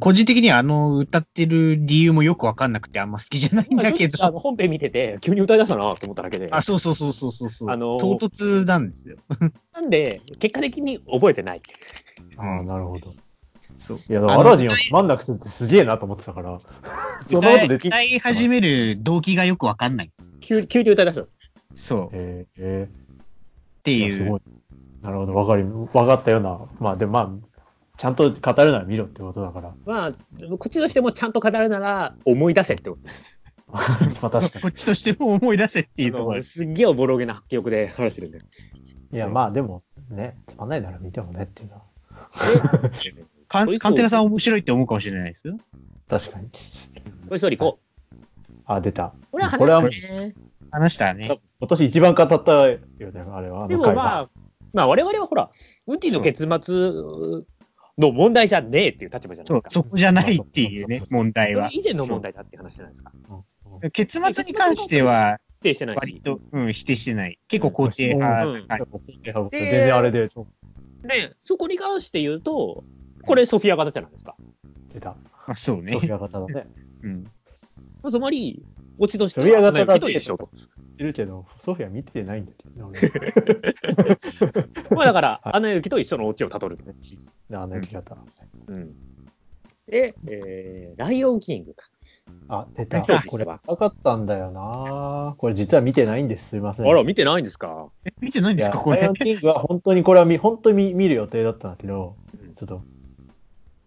[0.00, 4.22] 個人的にはあの歌ってる理由もよくわかんなくてあんま好きじゃないんだけど。
[4.22, 6.48] あの本編見てて、急に歌い出したなと思っただけで。
[6.50, 7.70] あ、そうそうそうそうそうそう。
[7.70, 9.16] あのー唐突なんですよ。
[9.72, 11.62] なんで、結果的に覚えてない。
[12.36, 13.14] ああ、なるほど。
[13.78, 14.00] そう。
[14.08, 16.60] いや、アラジンをつまんなくするってすげえなと思ってたから。
[17.28, 20.12] その後でき歌い始める動機がよくわかんない。
[20.40, 21.26] 急急に歌い出した。
[21.74, 22.06] そう。
[22.06, 22.88] っえー、え
[23.82, 24.12] てー、いやいう。
[24.14, 24.40] すごい。
[25.02, 26.58] なるほど、わかり、わかったような。
[26.80, 27.48] まあ、でもまあ、
[27.96, 29.74] ちゃんと語るなら見ろってことだから。
[29.86, 33.08] まあ、こっちとしてもちゃんと語るなら思い出せってこと。
[33.72, 34.62] まあ、確かに。
[34.62, 38.40] こっちとしても思い出せっていうところすっげえおぼろげな記憶で話してるんで。
[39.12, 41.82] いや、まあ、でも、ね、つまんないなら見てもねっていうのは。
[43.48, 45.58] かトイストーリーカンテラさん面白いって思うかもしれないですよ。
[46.08, 46.50] 確かに。
[47.28, 47.78] トイストーリー行こ
[48.66, 49.04] あ、出た。
[49.04, 49.12] う。
[49.32, 50.34] これはこれは話したね。
[50.70, 51.40] 話したね。
[51.60, 52.80] 今年一番語ったよね、
[53.32, 53.68] あれは。
[53.68, 54.30] でもまあ、
[54.72, 55.50] まあ我々はほら、
[55.86, 56.74] ウティの結末
[57.96, 59.70] の問題じゃねえっていう立場じゃないそうで、すか。
[59.70, 61.70] そこじゃないっていうねそう、そう問題は。
[61.72, 63.12] 以前の問題だって話じゃないですか。
[63.30, 63.44] うん
[63.92, 65.98] 結末に関しては、否定してないし。
[65.98, 67.38] 割と、うん、否定してない。
[67.48, 68.46] 結構肯定派。
[69.50, 70.30] 全然あれで、で、
[71.38, 72.84] そこに関して言うと、
[73.28, 74.34] これソフィア型じゃないですか。
[74.92, 75.10] 出た。
[75.10, 75.16] ま
[75.48, 76.06] あ、そうねソフ。
[76.06, 76.66] ィア型だね。
[77.04, 77.24] うん。
[78.10, 78.64] つまり、
[78.98, 80.48] 落ちとしてソフィア型だひどいでしょと。
[80.98, 83.00] いるけど、ソフィア見てないんだけどね。
[84.90, 86.84] まあだから、はいアナ雪と一緒のオチをたどると。
[87.50, 88.16] 俺あのやり方。
[88.66, 88.94] うん。
[89.86, 91.88] で、えー、ライオンキングか。
[92.48, 93.02] あ、出た。
[93.02, 96.48] これ、なかったんだよなこれ実は見てないんです。
[96.50, 96.86] すいません。
[96.86, 97.88] あら、見てないんですか？
[98.04, 99.14] え見てないんですかこれライオン。
[99.14, 102.82] キングは本当にこれは見、本当に見見る予定だったんだけどうん、ちょっと、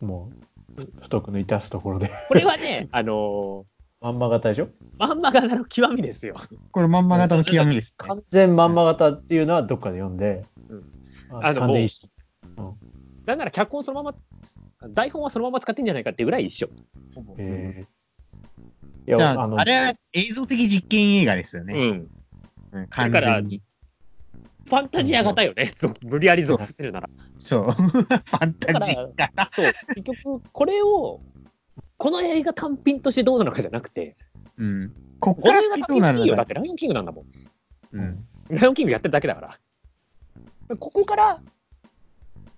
[0.01, 0.31] も
[0.77, 2.11] う、太く抜いたすところで。
[2.27, 3.65] これはね、 あの
[4.01, 4.65] まんま型でしょ？
[4.65, 6.35] ー、まんま型の極みですよ。
[6.71, 7.95] これまんま型の極みですね。
[7.97, 10.83] 完全まんま型っていうのはどっかで読んで、うん
[11.43, 12.09] あ完全一
[12.57, 12.75] 緒。
[13.25, 16.69] なんなら脚本そのまま、台本はそのまま使ってんじゃないかってぐらい一緒。
[17.37, 18.01] えー
[19.03, 21.73] いじゃや、あの、あ、あれは映像的実験映画ですよね。
[21.73, 22.07] ん。
[22.71, 23.61] うん、完全に。
[24.71, 25.73] ファンタジア型よね。
[25.75, 27.09] そう無理やり属させるなら。
[27.37, 27.71] そう。
[27.75, 29.51] ファンタジー型。
[29.53, 31.19] そう、結局、これを、
[31.97, 34.15] この映画単品としてどうなのかじゃなくて、
[34.57, 34.93] うん。
[35.19, 36.35] こっこからどうなる品いいよ。
[36.37, 37.25] だのかってライオンキングなんだもん。
[37.91, 38.25] うん。
[38.49, 39.41] ライオンキングやってるだけだか
[40.69, 40.77] ら。
[40.77, 41.41] ここから、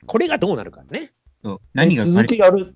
[0.05, 1.13] これがどうなるかね。
[1.43, 2.75] そう何が続きやる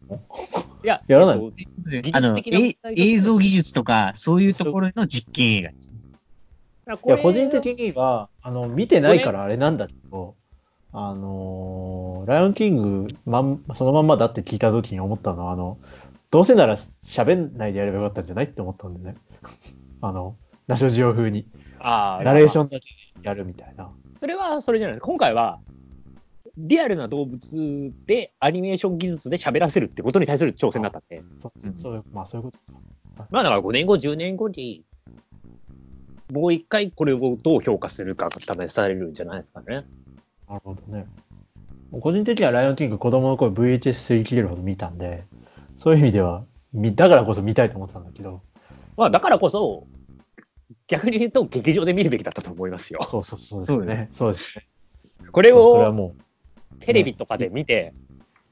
[0.84, 1.54] いや、やらない
[1.92, 5.92] えっと技あの術的な映像技術とか、そういうところの実験映画です。
[6.88, 10.36] いや、個人的には、あの、見てないからあれなんだけど、
[10.94, 15.78] あのーライオンキング、まん、そのまんまだって聞いた時に思ったのは、あの、
[16.32, 19.16] どうせなら喋んないでやればよかったんじゃないって思ったんでね。
[20.02, 20.36] あの、
[20.68, 21.46] ナショジオ風に、
[21.80, 22.62] あナレーシン。
[22.62, 22.88] ョンだけ
[23.22, 23.92] やるみたいな。
[24.20, 25.04] それはそれじゃないです。
[25.04, 25.60] 今回は、
[26.58, 31.22] リアルな動物でアニメーション技術で喋らせるってことに対する挑戦だったんで。
[31.40, 33.28] そうんそうまあそういうことか。
[33.30, 34.84] まあだから5年後、10年後に、
[36.32, 39.86] もう一回これをどう評価するかが試されるんじゃないですかね。
[40.48, 41.06] なるほどね。
[41.92, 45.24] 個人的にはライオンキング子供の頃 VHS 吸い切れるほど見たんで、
[45.78, 48.42] そういう意味では、みだからこそ見たいと思ってたんだけど、
[48.98, 49.88] まあだからこそ、
[50.88, 53.06] 逆に言うと劇場で見るべきだったと思いますよ。
[53.08, 54.10] そうそうそうですね。
[54.12, 54.68] そうですね。
[55.32, 57.94] これそうそれはをもう、テレビとかで見て、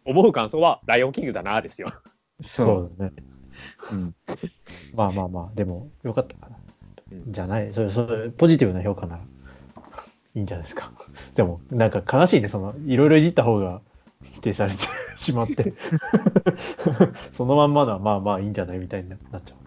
[0.06, 1.90] 思う感想は、ライオンキングだな、ですよ。
[2.42, 3.24] そそうですね。
[3.92, 3.96] う。
[3.96, 4.16] うん。
[4.94, 6.58] まあまあまあ、でも、よかったかな。
[7.26, 7.34] うん。
[7.34, 9.22] じゃない、それ、それ、ポジティブな評価なら、
[10.36, 10.92] いいんじゃないですか。
[11.36, 13.82] でも、なんか悲しいね、その、いろいろいじった方が
[14.34, 14.80] 否定されて
[15.18, 15.74] しまって、
[17.32, 19.58] そのまんまのはまあまあいいんじゃないみたいになっちゃう。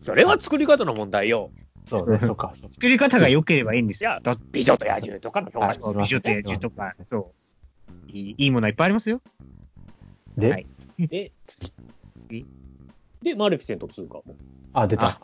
[0.00, 1.50] それは作り方の問題よ。
[1.84, 4.20] そうね、そうか、作り方が良ければいいんですよ。
[4.52, 5.80] 美女と野獣とかの評価です。
[5.84, 7.32] あ美女と野獣とか、そ
[8.08, 8.10] う。
[8.10, 9.20] いいいいものはいっぱいありますよ。
[10.36, 10.66] で、はい。
[10.98, 11.32] で、
[13.22, 14.20] で、マルフィセント2か。
[14.72, 15.20] あ、出た。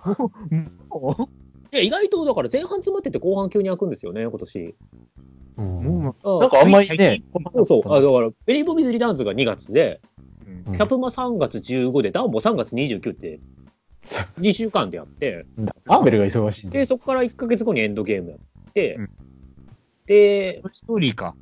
[1.72, 4.74] いや、意外と、だから前半詰まってて後半急に開くんですよね、今年。
[5.58, 7.92] うん、なんかあんまりね最、そうそう。
[7.92, 10.00] あだから、メリー・ポピンズ・リターンズが2月で、
[10.46, 10.72] うん。
[10.72, 13.40] うんキャプマ3月15で、ダンボ3月29って、
[14.38, 15.46] 2週間でやって、
[15.86, 16.86] マーベルが忙しいんで、で。
[16.86, 19.10] そこから1ヶ月後にエンドゲームやって、うん。
[20.06, 21.34] で、ストーリーか。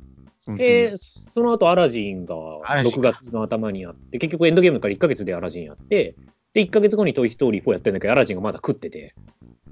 [0.47, 6.15] うんで、その後アラジンがアラジン6月の頭にやって、結局エンドゲームから1ヶ月でアラジンやって、
[6.57, 9.13] で、1ヶ月後にトイ・ストーリー4やってるんだけど、アラジンがまだ食ってて、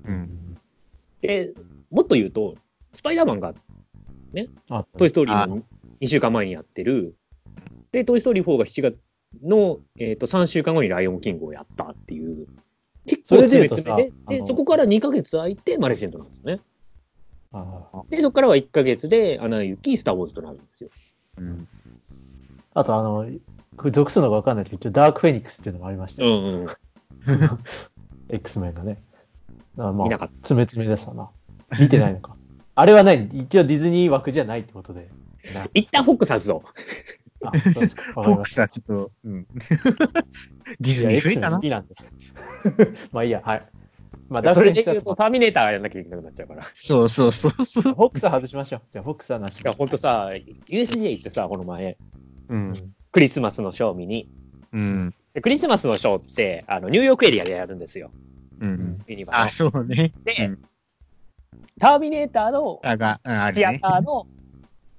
[0.07, 0.55] うん。
[1.19, 1.51] で、
[1.89, 2.53] もっと言うと、
[2.93, 3.55] スパイダーマンが
[4.69, 5.63] あトイ・ストーリーの
[5.99, 7.15] 2週間前にやってる、
[7.91, 8.99] で、トイ・ストーリー4が7月
[9.41, 12.45] の、えー、と3週間後にライオンキングをやったっていう、
[13.07, 16.59] 結構それでで、そこから2ヶ月空いてマレフィセントなんですよね。
[17.51, 20.89] あで、そこからは1ヶ月で、アナ雪、スター・ウォーズとなるんですよ。
[21.39, 21.67] うん。
[22.75, 23.25] あと、あの、
[23.91, 26.29] 属するのか分かんないけど、一応ダークフェニックスっていうのもありましたよ。
[26.29, 26.67] うんうん。
[28.29, 28.97] X メンがね。
[29.75, 31.29] だからまあ、見なかっ詰め詰めでしたな。
[31.79, 32.35] 見てないのか。
[32.75, 35.09] あれはない一応ディズニー枠じゃないってことで。
[35.53, 36.63] な一旦フォックさすぞ。
[37.43, 38.03] あ、そうですか。
[38.13, 38.67] フ わかりました。
[38.67, 39.47] ちょっと、うん。
[40.79, 41.59] ディズニー増 X えた好。
[41.59, 41.95] きなんで。
[43.11, 43.65] まあいいや、はい。
[44.27, 46.63] まあ、ダーそれクフェニックスはで言うと、ターミネーターやんなきゃいけなくなっちゃうから。
[46.63, 47.83] いそうそうそうそう。
[47.83, 48.81] フォックスは外しましょう。
[48.91, 49.61] じゃあ、フォックスはなし。
[49.63, 50.31] や、ほんとさ、
[50.67, 51.97] USJ 行ってさ、この前、
[52.49, 52.94] うん。
[53.15, 54.27] クリスマスのショー見に。
[54.73, 55.15] うん。
[55.33, 58.11] でクリスマスのショーって、あの、ニューヨークエリアでやるんですよ。
[58.59, 59.01] うん。
[59.07, 60.11] ユニバのあ、そうね。
[60.25, 60.59] でうん
[61.79, 63.87] ターミネーターのあが、うんあシアタ。
[63.87, 64.27] ーの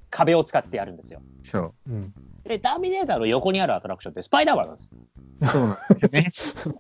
[0.09, 1.21] 壁を使ってやるんですよ。
[1.43, 1.91] そう。
[1.91, 2.15] うん。
[2.45, 5.51] で、ターミネーターの横にあるアトラクションってスパイダーマンなんですよ。
[5.53, 6.33] そうなんだよね。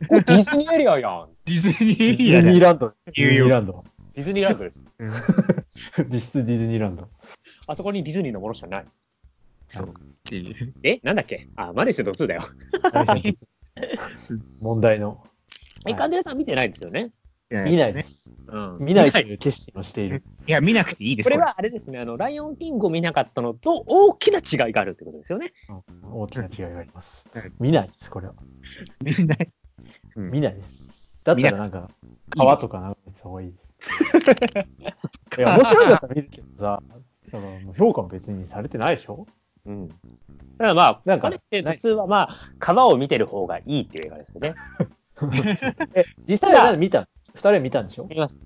[0.08, 1.28] これディズニーエリアやん。
[1.44, 2.52] ディズニーエディズリアだよ。
[2.54, 2.94] ニーランド。
[3.04, 3.84] ディズニューヨークニーランド。
[4.14, 4.84] ディズニーランドです。
[6.08, 7.10] 実質ディズニーランド。
[7.66, 8.86] あそこにディズニーのものしかない。
[9.68, 9.88] そう。
[9.88, 9.92] っ
[10.24, 10.72] ていう。
[10.82, 11.00] え？
[11.02, 11.48] なんだっけ？
[11.56, 12.42] あ、マレーションと2だよ。
[14.60, 15.22] 問題の。
[15.86, 17.12] え、カンデラさん見てないんですよね？
[17.48, 18.34] 見ないです。
[18.48, 18.76] うん。
[18.80, 20.24] 見ないという決心をしている。
[20.48, 25.52] いや、見なくていいですこれはあれですね、あの、ライオンキングを見なかったのと大きな違いがあるってことですよね。
[25.68, 25.72] う
[26.08, 27.52] ん大きな違いがありますうん。
[27.60, 28.34] 見ないです、これは。
[29.00, 29.52] 見ない。
[30.16, 31.16] 見ないです。
[31.22, 31.88] だったらなんか、
[32.30, 33.72] 川とか眺めた方がいいです。
[35.38, 36.82] いや、面白かったら見るけどさ、
[37.30, 39.26] その評価も別にされてないでしょ？
[39.66, 39.88] うん。
[39.88, 39.98] だか
[40.58, 44.54] らまあ、なんかマレーションと2はまあ、川を見てる方がいいっていう映画ですよね。
[45.94, 48.04] え、実際は見た二人は見たんでしょ？
[48.04, 48.38] 見ます。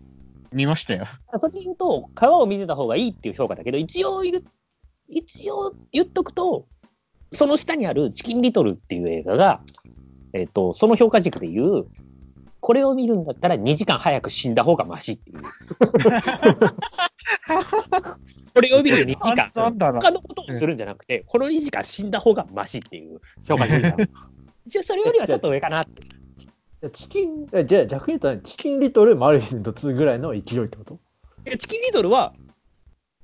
[0.52, 1.06] 見ましたよ。
[1.38, 4.44] それで言うと、川を見てた方がいいっていう評価だけど、一応言う、
[5.08, 6.66] 一応言っとくと、
[7.32, 9.60] その下にあるチキンリトルっていう映画が、
[10.32, 11.86] えっ、と、その評価軸で言う、
[12.60, 15.38] これを見るんだったら2時間早く死んだ方がマシっていう。
[18.52, 23.96] これを見る2時間、他のことをするんじゃなくて、この2時間死んだ方がマシっていう評価軸だ。
[24.66, 26.02] 一応それよりはちょっと上かなって。
[26.92, 30.98] チキン、えじゃあ逆に言うと、チキンリトル、マレフィセント2ぐらいの勢いってこと？
[31.46, 32.34] いやチキンリトルは、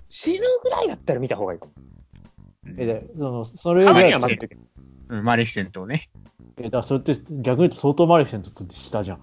[0.08, 1.72] 死ぬぐらいだったら見た方がいいかも。
[2.76, 4.28] え、で、その、それたまにぐらいは。
[5.08, 6.10] うん、マレフィセントをね。
[6.58, 9.20] え、だからそれって逆に言うと相当マレフィセント2って下じゃん。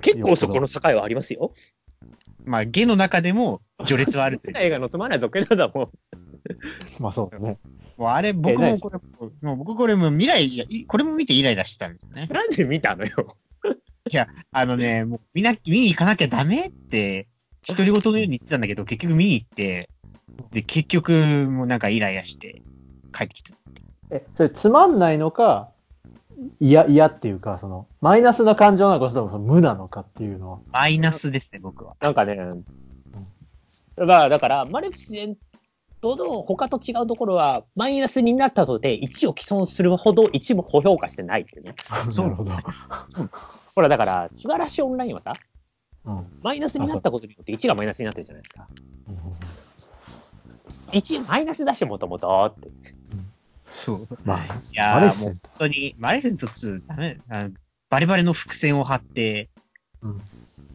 [0.00, 1.52] 結構そこの境はありますよ。
[2.44, 4.40] まあ、ゲの中でも序列はある。
[4.56, 5.90] 映画のつまらない続編なんだもん。
[6.98, 7.58] まあそうだね。
[7.96, 8.98] もうあれ、僕えもこれ、
[9.42, 12.26] もう僕これも未来、いやこれも見てイライラしてたんですよね。
[12.32, 13.36] なんで見たのよ。
[14.50, 17.28] あのね、 もう見な、見に行かなきゃダメって、
[17.66, 19.88] 独り言のように言ってたんだけど、結局見に行って、
[20.50, 21.12] で、結局、
[21.48, 22.62] もうなんかイライラして、
[23.12, 23.54] 帰ってきた。
[24.10, 25.70] え、それつまんないのか、
[26.60, 30.58] 嫌、嫌っていうか、その、マイナスな感情なのか、それともその無なのかっていうのは。
[30.72, 31.96] マイナスですね、僕は。
[32.00, 32.36] なんかね、
[33.96, 35.36] まあだから、マレフィセン
[36.00, 41.74] トの他と違うところは、マイナスになったとで1を既存するほど1も高評価してないっていうね。
[42.08, 42.52] そうなるほど。
[43.74, 45.34] ほら、だから、シュガーラッシュオンラインはさ、
[46.04, 46.26] うん。
[46.42, 48.68] マイナスになったことによって1がマイナスになってるじゃないですか。
[50.92, 52.70] 1マイナスだし、もともとって。
[53.72, 53.96] そう。
[54.24, 54.40] まあ、い
[54.74, 57.50] やもう本当に、マレフィセント2、ダメ、あの
[57.88, 59.48] バリバリの伏線を張って、
[60.02, 60.22] うん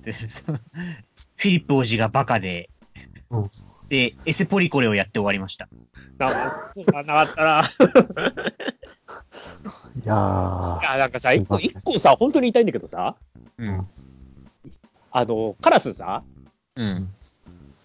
[0.03, 2.69] でそのフィリップ王子がバカで、
[3.29, 3.49] うん
[3.89, 5.69] で、エセポリコレをやって終わりました。
[6.17, 7.71] なんか、そうなかったな。
[10.03, 13.15] いやーいや、なんかさ、一個、一個さ、本当に言いたいんだけどさ、
[13.57, 13.87] うん。
[15.11, 16.23] あの、カラスさ、
[16.75, 16.87] うん。
[16.87, 16.95] い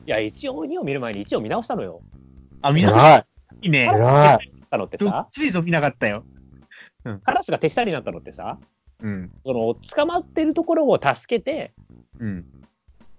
[0.07, 2.01] や、一応2を見る前に1を見直したのよ。
[2.63, 3.27] あ、見な偉い。
[3.63, 3.85] いいね。
[3.85, 4.53] 偉い。
[4.73, 6.25] たのってどっさ、ついぞ見なかったよ。
[7.25, 8.59] カラスが手下になったのってさ、
[9.03, 9.31] うん。
[9.45, 11.73] その、捕まってるところを助けて、
[12.19, 12.47] うん。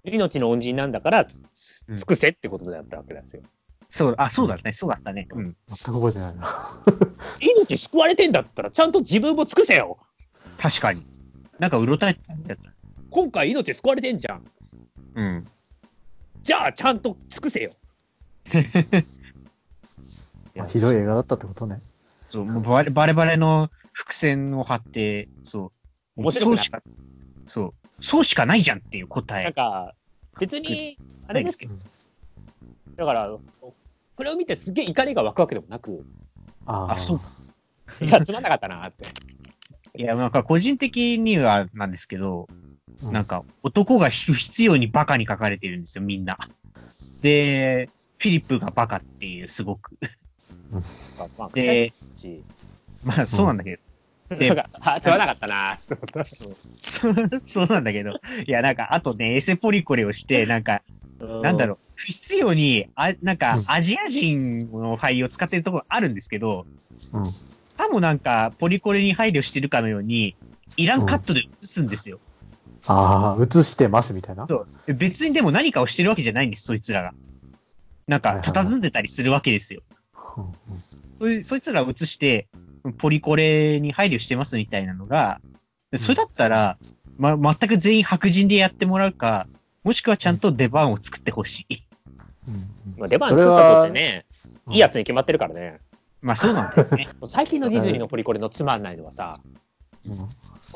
[0.04, 1.38] 命の恩人なんだから、つ
[1.88, 3.44] うん尽くせってことだったわけですよ。
[3.90, 5.28] そう、あ、そうだね、そうだったね。
[5.32, 5.56] うん。
[5.68, 6.48] 全く覚えてないな。
[7.40, 10.00] 命救われてんだったら、ちゃんと自分も尽くせよ
[10.58, 11.04] 確かに。
[11.60, 12.64] なんかうろたえてたんだった。
[13.12, 14.46] 今回命救われてんじゃん。
[15.16, 15.48] うん。
[16.42, 17.72] じゃあ、ちゃんと尽くせよ。
[20.56, 21.78] まあひどい映画だったってことね。
[21.80, 25.72] そう、もうバレバレバレの伏線を張って、そ
[26.18, 26.22] う。
[26.22, 26.82] 面白くなかっそうしか、
[27.48, 27.74] そう。
[28.04, 29.36] そうしかないじゃんっていう答た。
[29.36, 29.54] なんえ。
[29.54, 29.94] か、
[30.40, 31.80] 別に、あれですけど、うん
[32.96, 33.30] だから、
[34.16, 36.06] これを見てすげえ怒りが湧くわけでもなく、
[36.66, 39.08] あーあそういや、つまんなかったなって。
[39.98, 42.64] いや、なんか個人的にはなんですけど、うん
[43.12, 46.38] なんか男が不必要にバカに書かれてるんですよ、みんな。
[47.22, 47.90] で、
[48.20, 49.98] フィリップがバカっていう、すごく。
[51.38, 52.42] まあ、で、し、
[53.04, 53.80] まあそうなんだけ
[54.30, 54.70] ど、で なんか、
[55.32, 55.78] ったな。
[55.78, 56.54] そう
[57.46, 58.12] そうなんだけど、
[58.48, 60.82] いや、なんか、あとね、エセポリコレをして、なんか、
[61.20, 66.66] なんだろう、不必要に、あなんかうん、アジア人の俳を使ってるところあるんですけど、
[67.14, 70.36] うんさもなんか、ポリコレに配慮してるかのように、
[70.78, 72.20] いらんカットで映すんですよ。
[72.88, 74.46] ああ、映してますみたいな。
[74.46, 77.14] そうで別にでも何かをしてるわけじゃないんです、そいつらが。
[78.08, 79.82] なんか、佇んでたりするわけですよ。
[80.38, 80.54] うんうん
[81.18, 82.48] そいそいつらを映して、
[82.98, 85.40] ポリコレに配慮してますみたいなのが、
[85.96, 86.78] それだったら、
[87.18, 89.48] ま、全く全員白人でやってもらうか、
[89.84, 91.84] もしくはちゃんと出番を作ってほしい。
[92.48, 94.26] うんまあ、出番作ったとってね、
[94.70, 95.80] いいやつに決まってるからね。
[96.22, 97.08] まあそうなんだよね。
[97.28, 99.54] 最近のディズニーのポリコレのつまんないのはさ、うん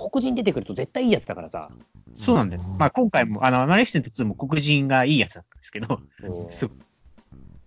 [0.09, 1.69] 黒人出てくると絶対いいやつだからさ、
[2.15, 2.61] そうなんだよ。
[2.79, 5.99] まあ今回も、あの、マレフィセント2も黒人がいいやつだったんですけど、
[6.49, 6.69] す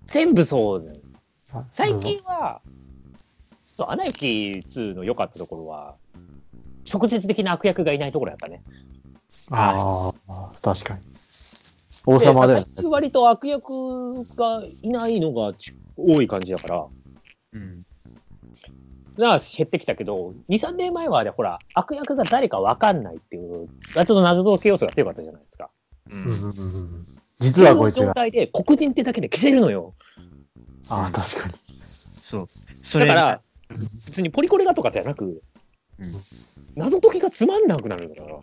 [0.06, 1.00] 全部そうだよ。
[1.52, 2.60] あ最近は、
[3.64, 5.96] そう、アナ雪2の良かったところは、
[6.92, 8.62] 直接的な悪役がいないところやったね。
[9.50, 11.00] ああ、確かに。
[12.06, 12.64] 王様だよね。
[12.66, 16.86] 最近割と悪役がいないのがち多い感じだから、
[17.52, 17.82] うん。
[19.18, 25.70] な減ってきたけど、2、3年前はね、ほら、悪役が誰かわかんないっていう、ちょっと謎解き要素が強かったじゃないですか。
[26.10, 26.50] うんうんうんうんうん
[27.40, 28.06] 実はこいつが。
[28.06, 29.94] 状態で黒人ってだけで消せるのよ。
[30.90, 31.54] ああ、確かに。
[32.12, 32.46] そう。
[32.82, 33.40] それだから、
[34.06, 35.40] 別にポリコレがとかじゃなく、うん
[36.76, 38.36] 謎解きがつまんなくなるんだから。
[38.36, 38.40] い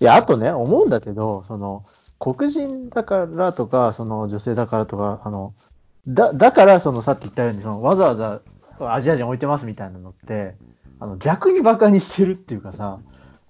[0.00, 1.82] や、あとね、思うんだけど、その、
[2.18, 5.54] 黒人だからとか、その女性だからとか、あの、
[6.06, 8.40] だ、だから、そのさっき言ったように、そのわざわざ
[8.80, 10.54] アジア人置いてますみたいなのって、
[11.00, 13.00] あの、逆に馬鹿にしてるっていうかさ、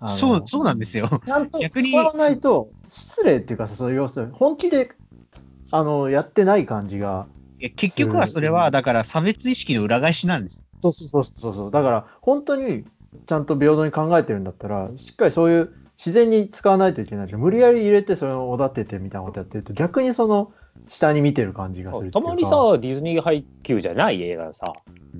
[0.00, 1.20] あのそう、そうなんですよ。
[1.26, 4.90] ちゃんと逆に使わないと、失礼っていうかさ、そういう要するに、本気で、
[5.70, 7.26] あの、やってない感じが、
[7.70, 10.62] 結局はそれは、だから差別意識の裏返しなんです。
[10.82, 11.70] そうそうそうそうそう。
[11.70, 12.84] だから、本当に
[13.26, 20.52] ちゃんと平等に考えてるんだったら、しっかりそういう自然に使わないといけないじゃん無理やり入れて、それをおだててみたいなことやってると、逆にその、
[20.88, 22.10] 下に見てる感じがする。
[22.10, 24.74] たまにさ、ディズニー配給じゃない映画さ、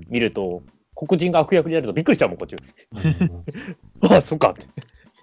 [0.09, 0.61] 見ると、
[0.95, 2.55] 黒人が悪役になるとびっくりしちゃうもん、こっち。
[2.93, 4.67] うん、あ あ、そっかって。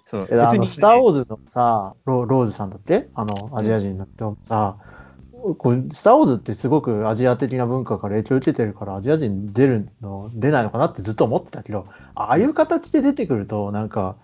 [0.05, 0.27] そう。
[0.29, 3.09] えあの、別にスター・ウォーズのさ、ロローズさんだって？
[3.15, 4.77] あの、アジア人の人さ、
[5.57, 11.85] こうスター・ウォーズってすごくアジア的な文化から影響を受けてるから、アジア人出るの、出ないのかなってずっと思ってたけど、
[12.15, 14.15] ああいう形で出てくると、なんか、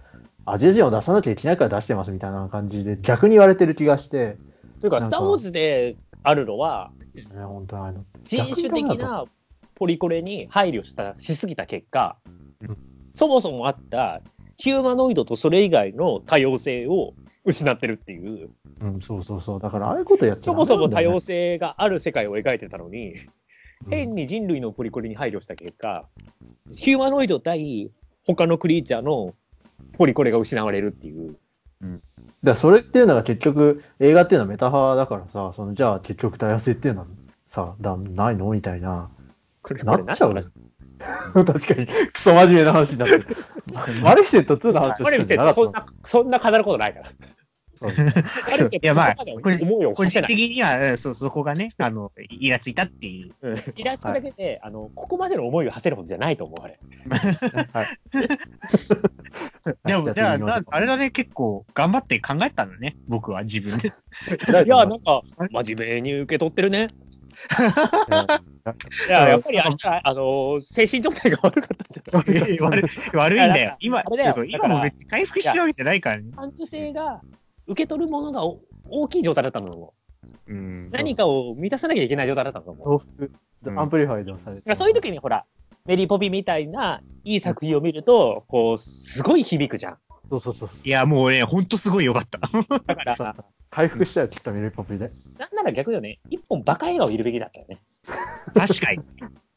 [0.46, 4.38] アジア人を出さなきゃいけないから出してますみたいな感じで逆に言われてる気がして、
[4.80, 8.06] というか、スター・ウォーズであるのは、ね、本当の。
[8.24, 9.26] 人種的な
[9.76, 12.18] ポリコレに配慮したしすぎた結果
[12.62, 12.78] うん、
[13.14, 14.22] そもそもあった
[14.58, 17.14] ヒューマノイドとそれ以外の多様性を
[17.46, 18.50] 失ってるっていう、
[18.82, 19.60] うん、そうそうそう。
[19.60, 23.30] だから、ああいうことやっちゃそもそも多様性、性がある世界を描いてたのに、うん
[23.90, 26.06] 変に人類のポリコレに配慮した結果、
[26.76, 27.92] ヒューマノイド対
[28.26, 29.34] 他のクリーチャーの
[29.98, 31.38] ポリコレが失われるっていう。
[31.82, 32.02] だか
[32.44, 37.08] らそれっていうのが結局、映画っていうのはメタファーだからさ、そのじゃあ結局多様性っていうのは
[37.48, 39.10] さ、だないのみたいな。
[39.84, 40.36] なっちゃう。
[41.34, 43.26] 確かに、クソ真面目な話になってる。
[44.02, 47.12] マレフィセント2の話をマレフィセントそんな、そんな語ることないから。
[48.72, 50.22] いやまあそこまで思いを個人。
[50.24, 53.34] 的には、うんそう、そこがね、あの、イラついたっていう。
[53.42, 56.78] うんイラつくだけで、あの、ここまでの思いを馳せるほどじゃないと思う、あれ。
[59.86, 63.88] でも、じゃあ、あれだね、結構頑張って考えたんだね、僕は自分で。
[63.88, 65.22] いや、なんか、
[65.52, 66.90] 真面目に受け取ってるね。
[69.08, 71.78] いや、やっぱりあれじゃない、あの、精神状態が悪かっ
[72.12, 72.60] たんじゃない？
[72.62, 73.76] 悪い悪いんだよ。
[73.80, 74.04] 今、
[74.48, 76.32] 今も別に回復してるわけじゃないからね。
[76.36, 77.22] 感受性が、
[77.68, 79.94] 受け取るものがお大きい状態だったの。
[80.48, 80.90] うん。
[80.92, 83.02] 何かを満たさなきゃいけない状態だったのも。
[83.76, 84.76] amplified されて。
[84.76, 85.46] そういう時にほら、
[85.86, 89.98] メリーポピみたいないい作品を見ると、こう、すごい響くじゃん。
[90.30, 90.70] そうそうそう。
[90.84, 92.40] いや、もうね、ほんとすごいよかった。
[92.40, 93.36] だから、な
[93.70, 95.06] 回復したよ、きっとミルポピで。
[95.06, 95.10] ん
[95.56, 97.80] なら逆だよね、一本バカ映画を見るべきだったよね。
[98.54, 99.00] 確かに。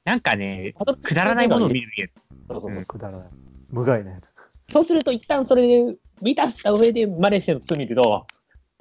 [0.05, 2.11] なんかね、くだらないものを見るべき
[2.49, 2.85] そうそうそう。
[2.85, 3.31] くだらない。
[3.71, 4.33] 無害なやつ。
[4.71, 8.27] そうすると、一旦それで満たした上でマレーシアの2見ると、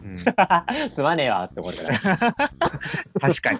[0.03, 0.17] うん
[0.93, 1.99] つまねえわって思うから。
[3.21, 3.59] 確かに。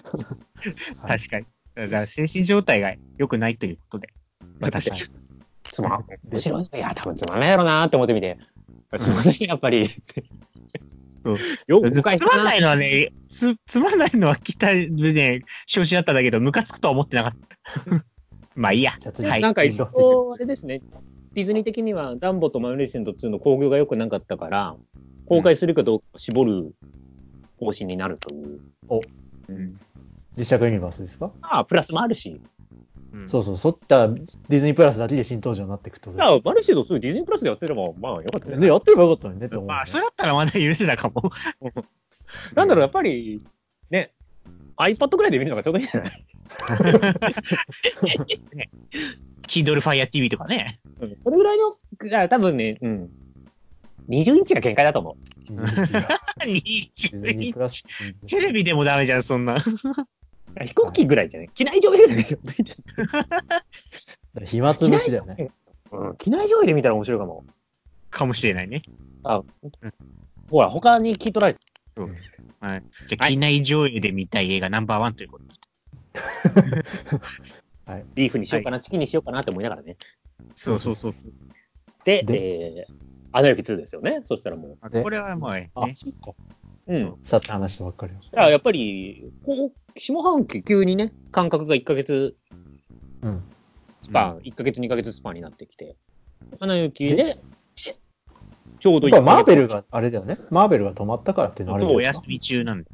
[1.06, 1.46] 確かに。
[1.74, 4.08] だから精神状態が良くないということで。
[4.58, 5.02] まあ確かに。
[5.70, 6.68] つまん、面白い。
[6.74, 8.38] いや、多分つまんないやろなって思ってみて。
[8.98, 9.90] つまんない、やっぱり。
[11.66, 11.90] よく。
[11.92, 17.34] つまんないのはね、つ、つまんないのは期待でね、承知だったんだけど、ムカつくとは思ってなかっ
[17.88, 18.04] た。
[18.54, 18.94] まあいいや。
[18.98, 20.80] じゃあ次はいなんか一応、あれですね、
[21.34, 24.76] ディズニー的には、ダンボとマヨネーセント2の興行が良くなかったから、
[25.26, 26.74] 公開するかどうか絞る
[27.58, 28.60] 方針になるという。
[29.48, 29.78] うん。
[30.36, 31.30] 実写化ユニバースですか？
[31.40, 32.40] まあ、プラスもあるし。
[33.12, 39.74] うんそうそう、そったディズニープラスだけで新登場になっていくといや、マレーシアの2ディズニープラスでやってれば、まあ、よかったね、やってればよかったのにねって思う、ね。
[39.74, 41.30] まあ、それだったらまだ許せたかも。
[42.54, 43.44] なんだろう、やっぱり、
[43.90, 44.12] ね、
[44.78, 46.24] iPad ぐらいで見るのがちょうどいいんじゃない？
[48.54, 48.70] ね。
[49.46, 50.80] Kindle Fire TV とかね。
[51.00, 51.70] うんこれぐらいの、
[52.04, 53.10] だから多分ね、うん。
[54.08, 55.16] 20インチが限界だと思う。
[55.48, 56.08] ディズニーが
[56.46, 56.52] 20
[57.12, 57.84] ディズニープラス。
[58.26, 59.56] テレビでもダメじゃん、そんな。
[60.64, 62.38] 飛行機ぐらいじゃない機内上映ぐらいじゃ
[64.36, 64.46] ない？
[64.48, 65.50] 暇つぶしだよね。
[65.90, 67.44] うん、機内上映で見たら面白いかも。
[68.10, 68.82] かもしれないね。
[70.50, 71.60] ほら、他に聞いとられて、
[72.60, 72.82] はい。
[73.08, 76.82] じゃあ、機内上映で見たい映画ナンバーワンということで。
[78.14, 79.96] ビーフにしようかな、チキンにしようかなって思いながらね。
[80.56, 81.14] そうそうそう。
[82.04, 82.94] で、でえー、
[83.32, 84.22] アナ雪2ですよね？
[84.24, 85.86] そしたらもでこれはもうね、あ、う。
[86.86, 87.14] うん。
[87.24, 88.20] さって話したばっかりよ。
[88.24, 92.36] だからやっぱり、こう、下半期急にね、間隔が1ヶ月
[93.22, 93.42] うん。
[94.02, 95.96] スパン、1ヶ月2ヶ月スパンになってきて、
[96.58, 97.38] アナ雪で、で
[98.80, 100.38] ちょうどやっぱマーベル、ルが、あれだよね。
[100.50, 102.00] マーベルが止まったからっていうのはあるじゃお。
[102.00, 102.90] 休み中なんだ。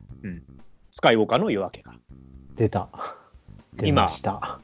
[0.90, 1.94] スカイウォーカーの夜明けが。
[2.56, 2.88] 出た。
[3.74, 4.60] 出今ました。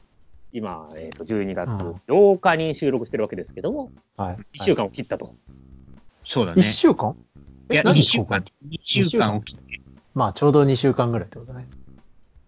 [0.51, 4.59] 今、えっ、と、12月うん8日に収録してるわけですけども、はい。
[4.59, 5.33] 1週間を切ったと。
[6.23, 6.61] 一そうだね。
[6.61, 7.15] 週間？
[7.71, 8.43] いや、何2週間。
[8.69, 9.81] 2週間起きて。
[10.13, 11.67] まあ、ちょうど2週間ぐらいってことね。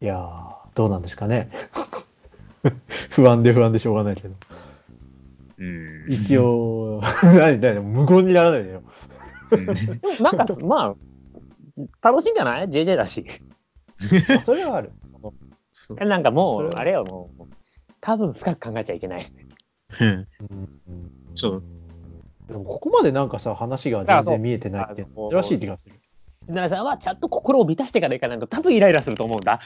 [0.02, 1.50] いやー、どうなんですかね。
[3.12, 4.36] 不安で不安でしょうがないけど。
[5.58, 6.06] うん。
[6.10, 8.84] 一応、何、何、無言にならないでよ。
[9.52, 10.96] うん でもなんか、ま
[12.02, 13.26] あ、楽しいんじゃない ?JJ だし。
[14.30, 14.92] ま あそれはある。
[16.00, 17.44] なんかもう、それはあれよ、もう、
[18.02, 19.28] 多分深く考えちゃいけない。
[20.00, 20.28] うん
[21.36, 21.64] そう。
[22.48, 25.96] でもここまでなんかさ、話が全然見えてないって珍しい気がする。
[26.48, 29.60] 奈良さんはちゃんと心を満たしてからいかないと多分イライラすると思うんだ。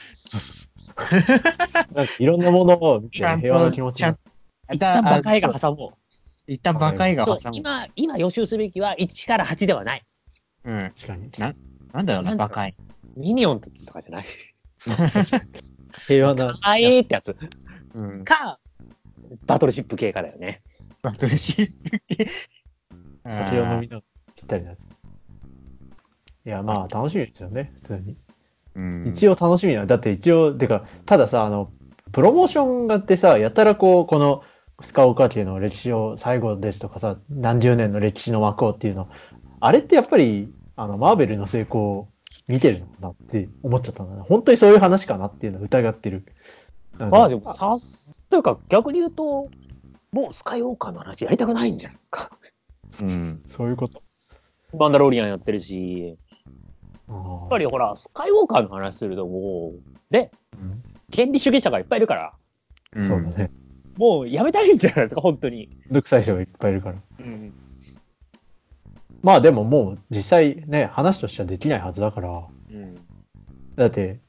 [1.94, 4.18] なんかいろんなものを見て平和な気持ちになる
[4.72, 5.96] 一旦バカ絵が挟も
[6.48, 7.26] 一旦バカ絵がう。
[7.26, 7.56] そう挟む。
[7.56, 10.02] 今、今予習すべきは1から8ではない。
[10.64, 10.92] うん。
[10.96, 11.30] 確かに。
[11.38, 12.74] なんだろうな、なんだろうバカ絵。
[13.16, 14.26] ミニオンとかじゃない？
[16.08, 16.58] 平和な。
[16.62, 17.36] あえーってやつ。
[17.94, 18.24] うん。
[18.24, 18.58] か、
[19.46, 20.62] バトルシップ系かだよね。
[21.02, 21.72] バトルシール。
[23.24, 24.02] 酒を飲みながら
[24.36, 24.80] ぴったりなやつ。
[26.44, 28.16] いや、まあ楽しみですよね、普通に。
[28.74, 29.86] うん一応楽しみな。
[29.86, 31.70] だって一応、てか、たださ、あの、
[32.12, 34.42] プロモーションがあってさ、やたらこう、この、
[34.82, 39.08] スカオカ家の歴史を最後ですとかさ、何十年の歴史の幕をっていうの、
[39.60, 42.08] あれってやっぱり、あの、マーベルの成功を
[42.48, 44.22] 見てるのかなって思っちゃったんだね。
[44.26, 46.24] 本当にそういう話かなっていうのを疑ってる。
[46.98, 49.48] まあでも、さす、というか逆に言うと、
[50.12, 52.30] もうスカイウォーカーの話やりたくないんじゃないですか。
[53.00, 53.42] うん。
[53.48, 54.02] そういうこと。
[54.74, 56.16] バンダロリアンやってるし、
[57.08, 59.80] ややっぱりほら、スカイウォーカーの話するともう、
[60.10, 62.32] で、うん権利主義者がいっぱいいるから、
[62.96, 63.50] うんそうだね。
[63.98, 65.68] もうやめたいんじゃないですか、本当に。
[65.84, 66.96] めんどくさい人がいっぱいいるから。
[67.20, 67.52] うん。
[69.22, 72.96] まあでももう実際ね、話としてはできないはずだから、うん、
[73.76, 74.20] だって、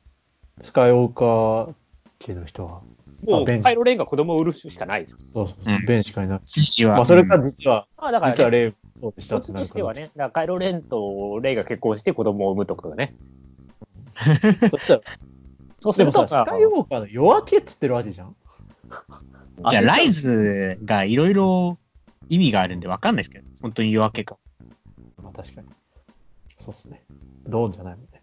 [0.61, 1.75] スカイウォーカー
[2.19, 2.81] 家の人は、
[3.25, 5.17] もう、カイロレンが子供を売るしかないです。
[5.33, 6.39] そうそううんベンしかいない。
[6.45, 6.95] 父は。
[6.95, 9.67] まあそれか実は、まあだから、実はね、レイそうでした一つってなるから。
[9.67, 13.15] としてはね、だからカイロレンとレイが結婚して子供を産むとかね。
[14.71, 15.01] そしたら、
[15.79, 18.35] そうすでもさ、るとさスカイウォーカーの夜明けっつってるわけじゃん。
[19.71, 21.77] いや、ライズがいろいろ
[22.29, 24.37] 意味があるんでわかんないですけど、本当に夜明けか。
[25.21, 25.67] まあ確かに。
[26.57, 27.03] そうっすね。
[27.47, 28.21] ドーンじゃないもんね。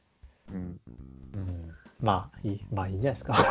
[0.53, 0.80] うん。
[1.34, 1.69] うん。
[2.03, 3.44] まあいい、まあいいんじゃないですか。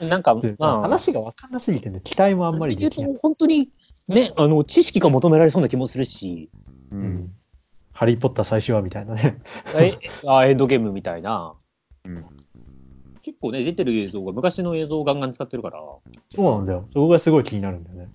[0.00, 3.06] なんか、 でまあ、話が分かんなすぎてね、期待もあんまりできない。
[3.06, 3.70] 言うと本当に、
[4.08, 6.50] ね、あの、知識が求められそうな気もするし、
[6.92, 6.96] う。
[6.96, 7.32] うんん。
[7.92, 9.38] ハリーポッター最終話みたいなね。
[9.74, 11.54] えあエンドゲームみたいな。
[12.04, 12.24] うん
[13.22, 15.82] 結構ね、出てる映像が昔の映像をガンガン使ってるから、
[16.30, 16.86] そうなんだよ。
[16.92, 18.08] そこがすごい気になるんだよね。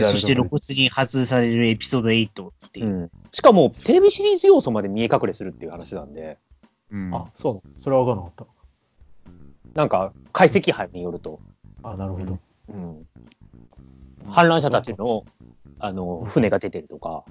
[0.00, 2.86] そして露骨に外されるエピソード8っていう。
[2.86, 6.38] うんしかも、テレビシリーズ要素まで見え隠れするっていう話なんで、
[6.90, 8.46] うんあ、そうなのそれは分かんなかっ
[9.74, 11.40] なんか、解析班によると、
[11.82, 11.90] た。
[11.90, 12.38] あ、なるほど。
[12.68, 13.06] うん、
[14.26, 15.24] 反乱者たちの、
[15.78, 17.24] あの、船が出てるとか、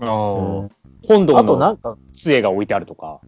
[0.00, 0.68] ああ。
[1.06, 3.20] 本堂あとなのんか、杖が置いてあるとか、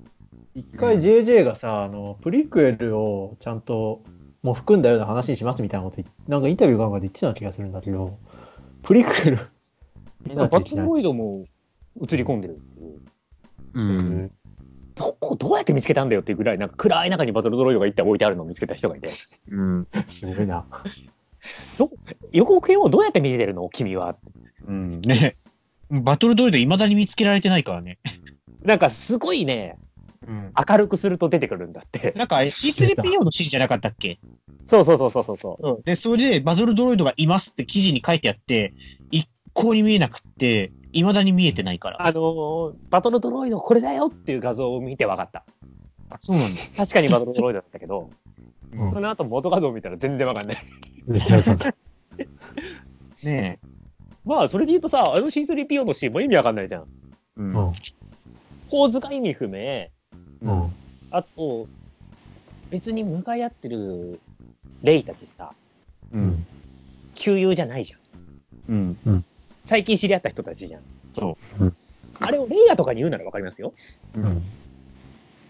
[0.54, 4.02] 一回 JJ がさ、あの、プリクエルをちゃんと、
[4.42, 8.18] もう含んだような話にしますみたいなことなんかインタビューかなんかで言ってたような気がするんだけど、
[8.82, 9.38] プリクエル。
[10.34, 11.44] バトルロイドも
[12.00, 12.58] 映り込んでる。
[13.74, 14.30] うん。
[15.22, 19.10] どこ、どうやって見つけたんだよっていうぐらい、なんか暗い中にバトルドロイドが一体置いてあるのを見つけた人がいて、
[19.48, 19.86] うん。
[20.08, 20.66] すごいな。
[22.32, 23.68] 予告編をどうやって見てるの？
[23.68, 24.16] 君は。
[24.66, 25.00] うん。
[25.00, 25.36] ね。
[25.90, 27.98] バトルドロイド未だに見つけられてないからね。
[28.62, 29.78] なんかすごいね、
[30.26, 30.52] うん。
[30.68, 32.12] 明るくすると出てくるんだって。
[32.16, 34.18] なんか C3PO のシーンじゃなかったっけ？
[34.66, 35.82] そうそうそうそうそうそう。
[35.84, 38.74] で、それでバトルドロイドがいますって記事に書いてあって、
[39.10, 42.06] 一向に見えなくって、未だに見えてないから。
[42.06, 45.44] あのーバトルドロイドこれだよっていう画像を見て分かった。
[46.10, 46.60] あそうなんだ。
[46.76, 48.10] 確かにバトルドロイドだったけど、
[48.72, 50.58] うんその後元画像見たら全然分かんない。
[51.08, 51.74] 絶対わかんない。
[53.24, 53.58] ね
[54.24, 56.82] まあ、それで言うとさ、あの C3PO のシーンも意味わかんないじゃん。
[56.82, 56.84] え。
[57.38, 57.42] う。
[57.42, 57.72] うんん。
[58.70, 59.88] 構図が意味不明。
[60.42, 60.72] うん。
[61.10, 61.66] あと、
[62.70, 64.20] 別に向かい合ってる
[64.82, 65.52] レイたちさ、
[66.12, 66.46] うん。
[67.14, 68.96] 旧友じゃないじゃん。
[69.06, 69.24] うん。
[69.66, 70.82] 最近知り合った人たちじゃん。。
[71.14, 71.72] そう
[72.20, 73.72] あれをレイヤとかに言うならわかりますよ。
[74.14, 74.42] うん。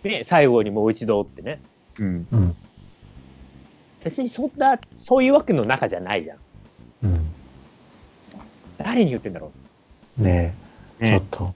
[0.04, 1.60] ね、最後にもう一度ってね。
[1.98, 2.26] うん。
[2.32, 2.56] うん。
[4.04, 6.38] 別にそんな、そういうわけの中じゃないじゃん。
[7.04, 7.26] うん。
[8.78, 9.52] 誰に言ってんだろ
[10.16, 10.54] ね
[11.00, 11.54] え、ちょねっと。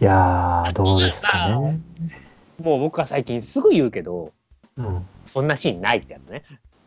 [0.00, 1.80] いやー、どうですかね。
[2.60, 2.62] う。
[2.62, 4.32] もう僕は最近すぐ言うけど、
[4.76, 5.06] うん。
[5.26, 6.44] そんなシーンないってやつね。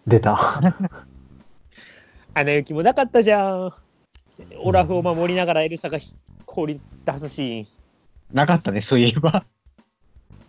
[0.08, 0.62] 出た。
[2.36, 3.72] 花雪もなかったじゃん。
[4.62, 6.00] オラフを守りながらエルサが
[6.46, 7.68] 放り出すシーン。
[8.34, 9.46] なかったね、そういえば。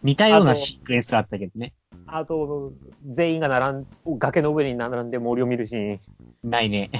[0.02, 1.74] 似たようなシークエンスあったけどね。
[2.08, 2.72] あと、
[3.06, 3.86] 全員が並ん、
[4.18, 5.94] 崖の上に並んで森を見るシー
[6.44, 6.50] ン。
[6.50, 6.90] ないね。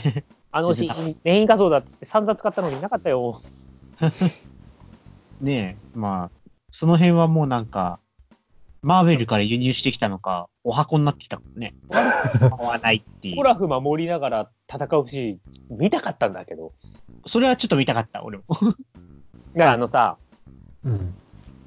[0.53, 3.41] あのシーン、 メイン画像だっつって散々使ったのになかったよ。
[5.43, 7.99] ねえ、まあ、その辺はもうなんか、
[8.82, 11.75] マーベルから輸入してきたのか、お箱になってきたもんね。
[11.89, 13.41] 買わないっていう。
[13.41, 16.73] オラフ守りながら戦うシーン、見たかったんだけど。
[17.25, 18.45] それはちょっと見たかった、俺も。
[19.55, 20.19] だからあのさ、
[20.83, 21.14] うん。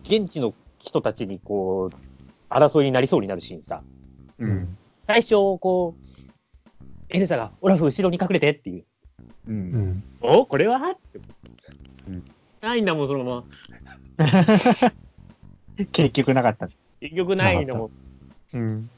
[0.04, 3.82] 現地の人たちにこう、争いになりそうになるシーンさ。
[4.38, 4.45] う。
[4.45, 4.78] うん
[5.08, 8.86] 最初、こう、エルサが、オラフ後ろに隠れてっていう。
[9.47, 9.52] う。
[9.52, 10.04] うんん。
[10.22, 10.78] おこれは？
[10.78, 11.20] って。
[12.10, 12.26] うん
[12.62, 13.45] ないんだもん、そのま
[14.18, 14.26] ま。
[15.93, 16.68] 結局なかった。
[17.00, 18.09] 結局ないんだもん。
[18.54, 18.89] うん。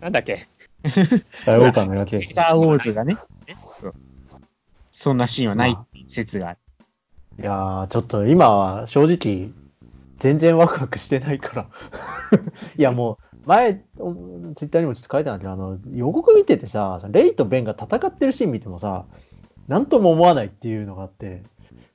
[0.00, 0.46] なんだっけ？
[1.32, 3.16] スタイウォーカーの夜景スター・ウォーズがね、
[4.90, 5.76] そんなシーンはない
[6.08, 6.58] 説がある。
[7.38, 9.50] いやー、ちょっと今は正直、
[10.18, 11.66] 全然ワクワクしてないから。
[12.76, 14.12] いやもう、前、お
[14.54, 19.04] ツイッターにもちょっと書いてあるんだけど、あの、予告見ててさ、レイとベンが戦ってるシーン見てもさ、
[19.68, 21.42] なんとも思わないっていうのがあって、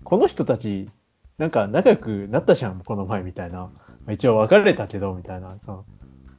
[0.04, 0.90] この人たち、
[1.38, 3.60] なんか仲良くなったじゃん、この前みたいな。
[3.60, 3.72] ま
[4.08, 5.58] あ一応別れたけど、みたいな。
[5.64, 5.86] その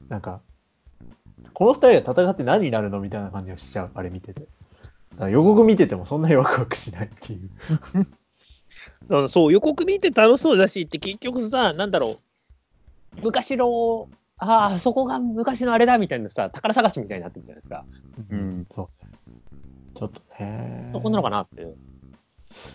[0.08, 0.40] なんか、
[1.54, 4.46] この二人が戦って何になるのみたいな感じがしちゃう、あれ見てて。
[5.30, 7.50] 予告見ててもそんなにワクワクしないっていう。
[9.08, 12.18] そうそう、予告見て楽しそうだしって結局さ、なんだろ
[13.16, 17.84] う、昔の、ああ、そこが昔のあれだみたいなさ、宝探しみたいになってるじゃないですか。
[18.30, 18.66] うん。
[18.74, 18.88] そう。
[19.94, 20.90] ちょっとね。
[20.92, 21.66] そこなのかなって。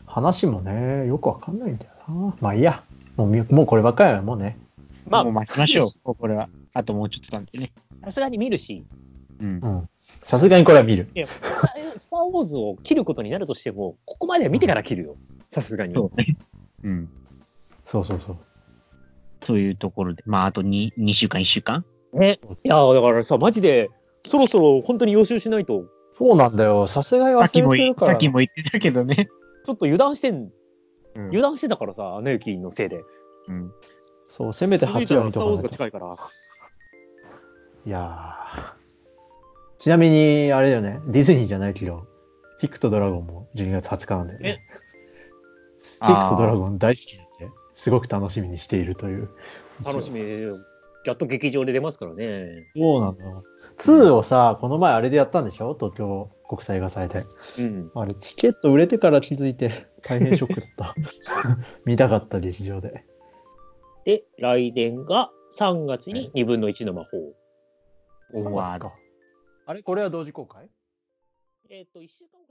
[0.06, 2.36] 話もね、よくわかんないんだよな。
[2.42, 2.84] まあいいや。
[3.16, 4.58] もうみ、もうこればっかりはもうね。
[5.08, 6.50] まあもう待ちましょう、これは。
[6.74, 7.72] あともうちょっとなんでね。
[8.04, 8.86] さすがに見るし、
[9.40, 9.68] うんう。
[9.68, 9.90] ん。
[10.24, 11.10] さすがにこれは見る。
[11.16, 11.28] いや、
[11.98, 15.18] スター・ウォーズを切ることになるとしても、ここまでは見てから切るよ。
[15.52, 15.94] さすがに。
[15.94, 16.38] そうね。
[16.84, 17.10] うん。
[17.86, 18.38] そうそうそう。
[19.40, 21.84] というところで、まあ、あと 2, 2週間、1週間？
[22.14, 22.40] ね。
[22.64, 23.90] いや、だからさ、マジで、
[24.26, 25.86] そろそろ本当に予習しないと、
[26.18, 26.86] そうなんだよ。
[26.86, 28.12] さすがに忘さっきもれてるから。
[28.12, 29.30] さっきも言ってたけどね。
[29.66, 30.52] ちょっと油断してん、
[31.16, 33.02] うん油断してたからさ、アナ雪のせいで。
[33.48, 33.72] うん。
[34.24, 35.98] そう、せめて8話見スター・ウォーズがとかないと。
[35.98, 36.18] 近いから。
[37.86, 38.74] いやー。
[39.78, 41.00] ちなみに、あれだよね。
[41.08, 42.06] ディズニーじゃないけど、
[42.60, 44.62] ピクとドラゴンも12月20日なんだよね。
[45.82, 47.24] ピ クとドラゴン大好きで、
[47.74, 49.30] すごく楽しみにしているという。
[49.84, 50.22] 楽しみ。
[51.04, 52.68] やっと劇場で出ますからね。
[52.76, 53.24] そうなんだ。
[53.80, 55.74] 2をさ、この前あれでやったんでしょ？
[55.74, 57.16] 東京国際映画祭で。
[57.60, 57.92] うん。
[57.96, 60.96] あれ、チケット売れてから気づいて、大変ショックだった。
[61.86, 63.04] 見たかった、劇場で。
[64.06, 67.34] で、来年が3月に2分の1の魔法。
[68.34, 68.80] おわ
[69.66, 70.70] あれ、これは同時公開？
[71.70, 72.51] えっ、と、1週間後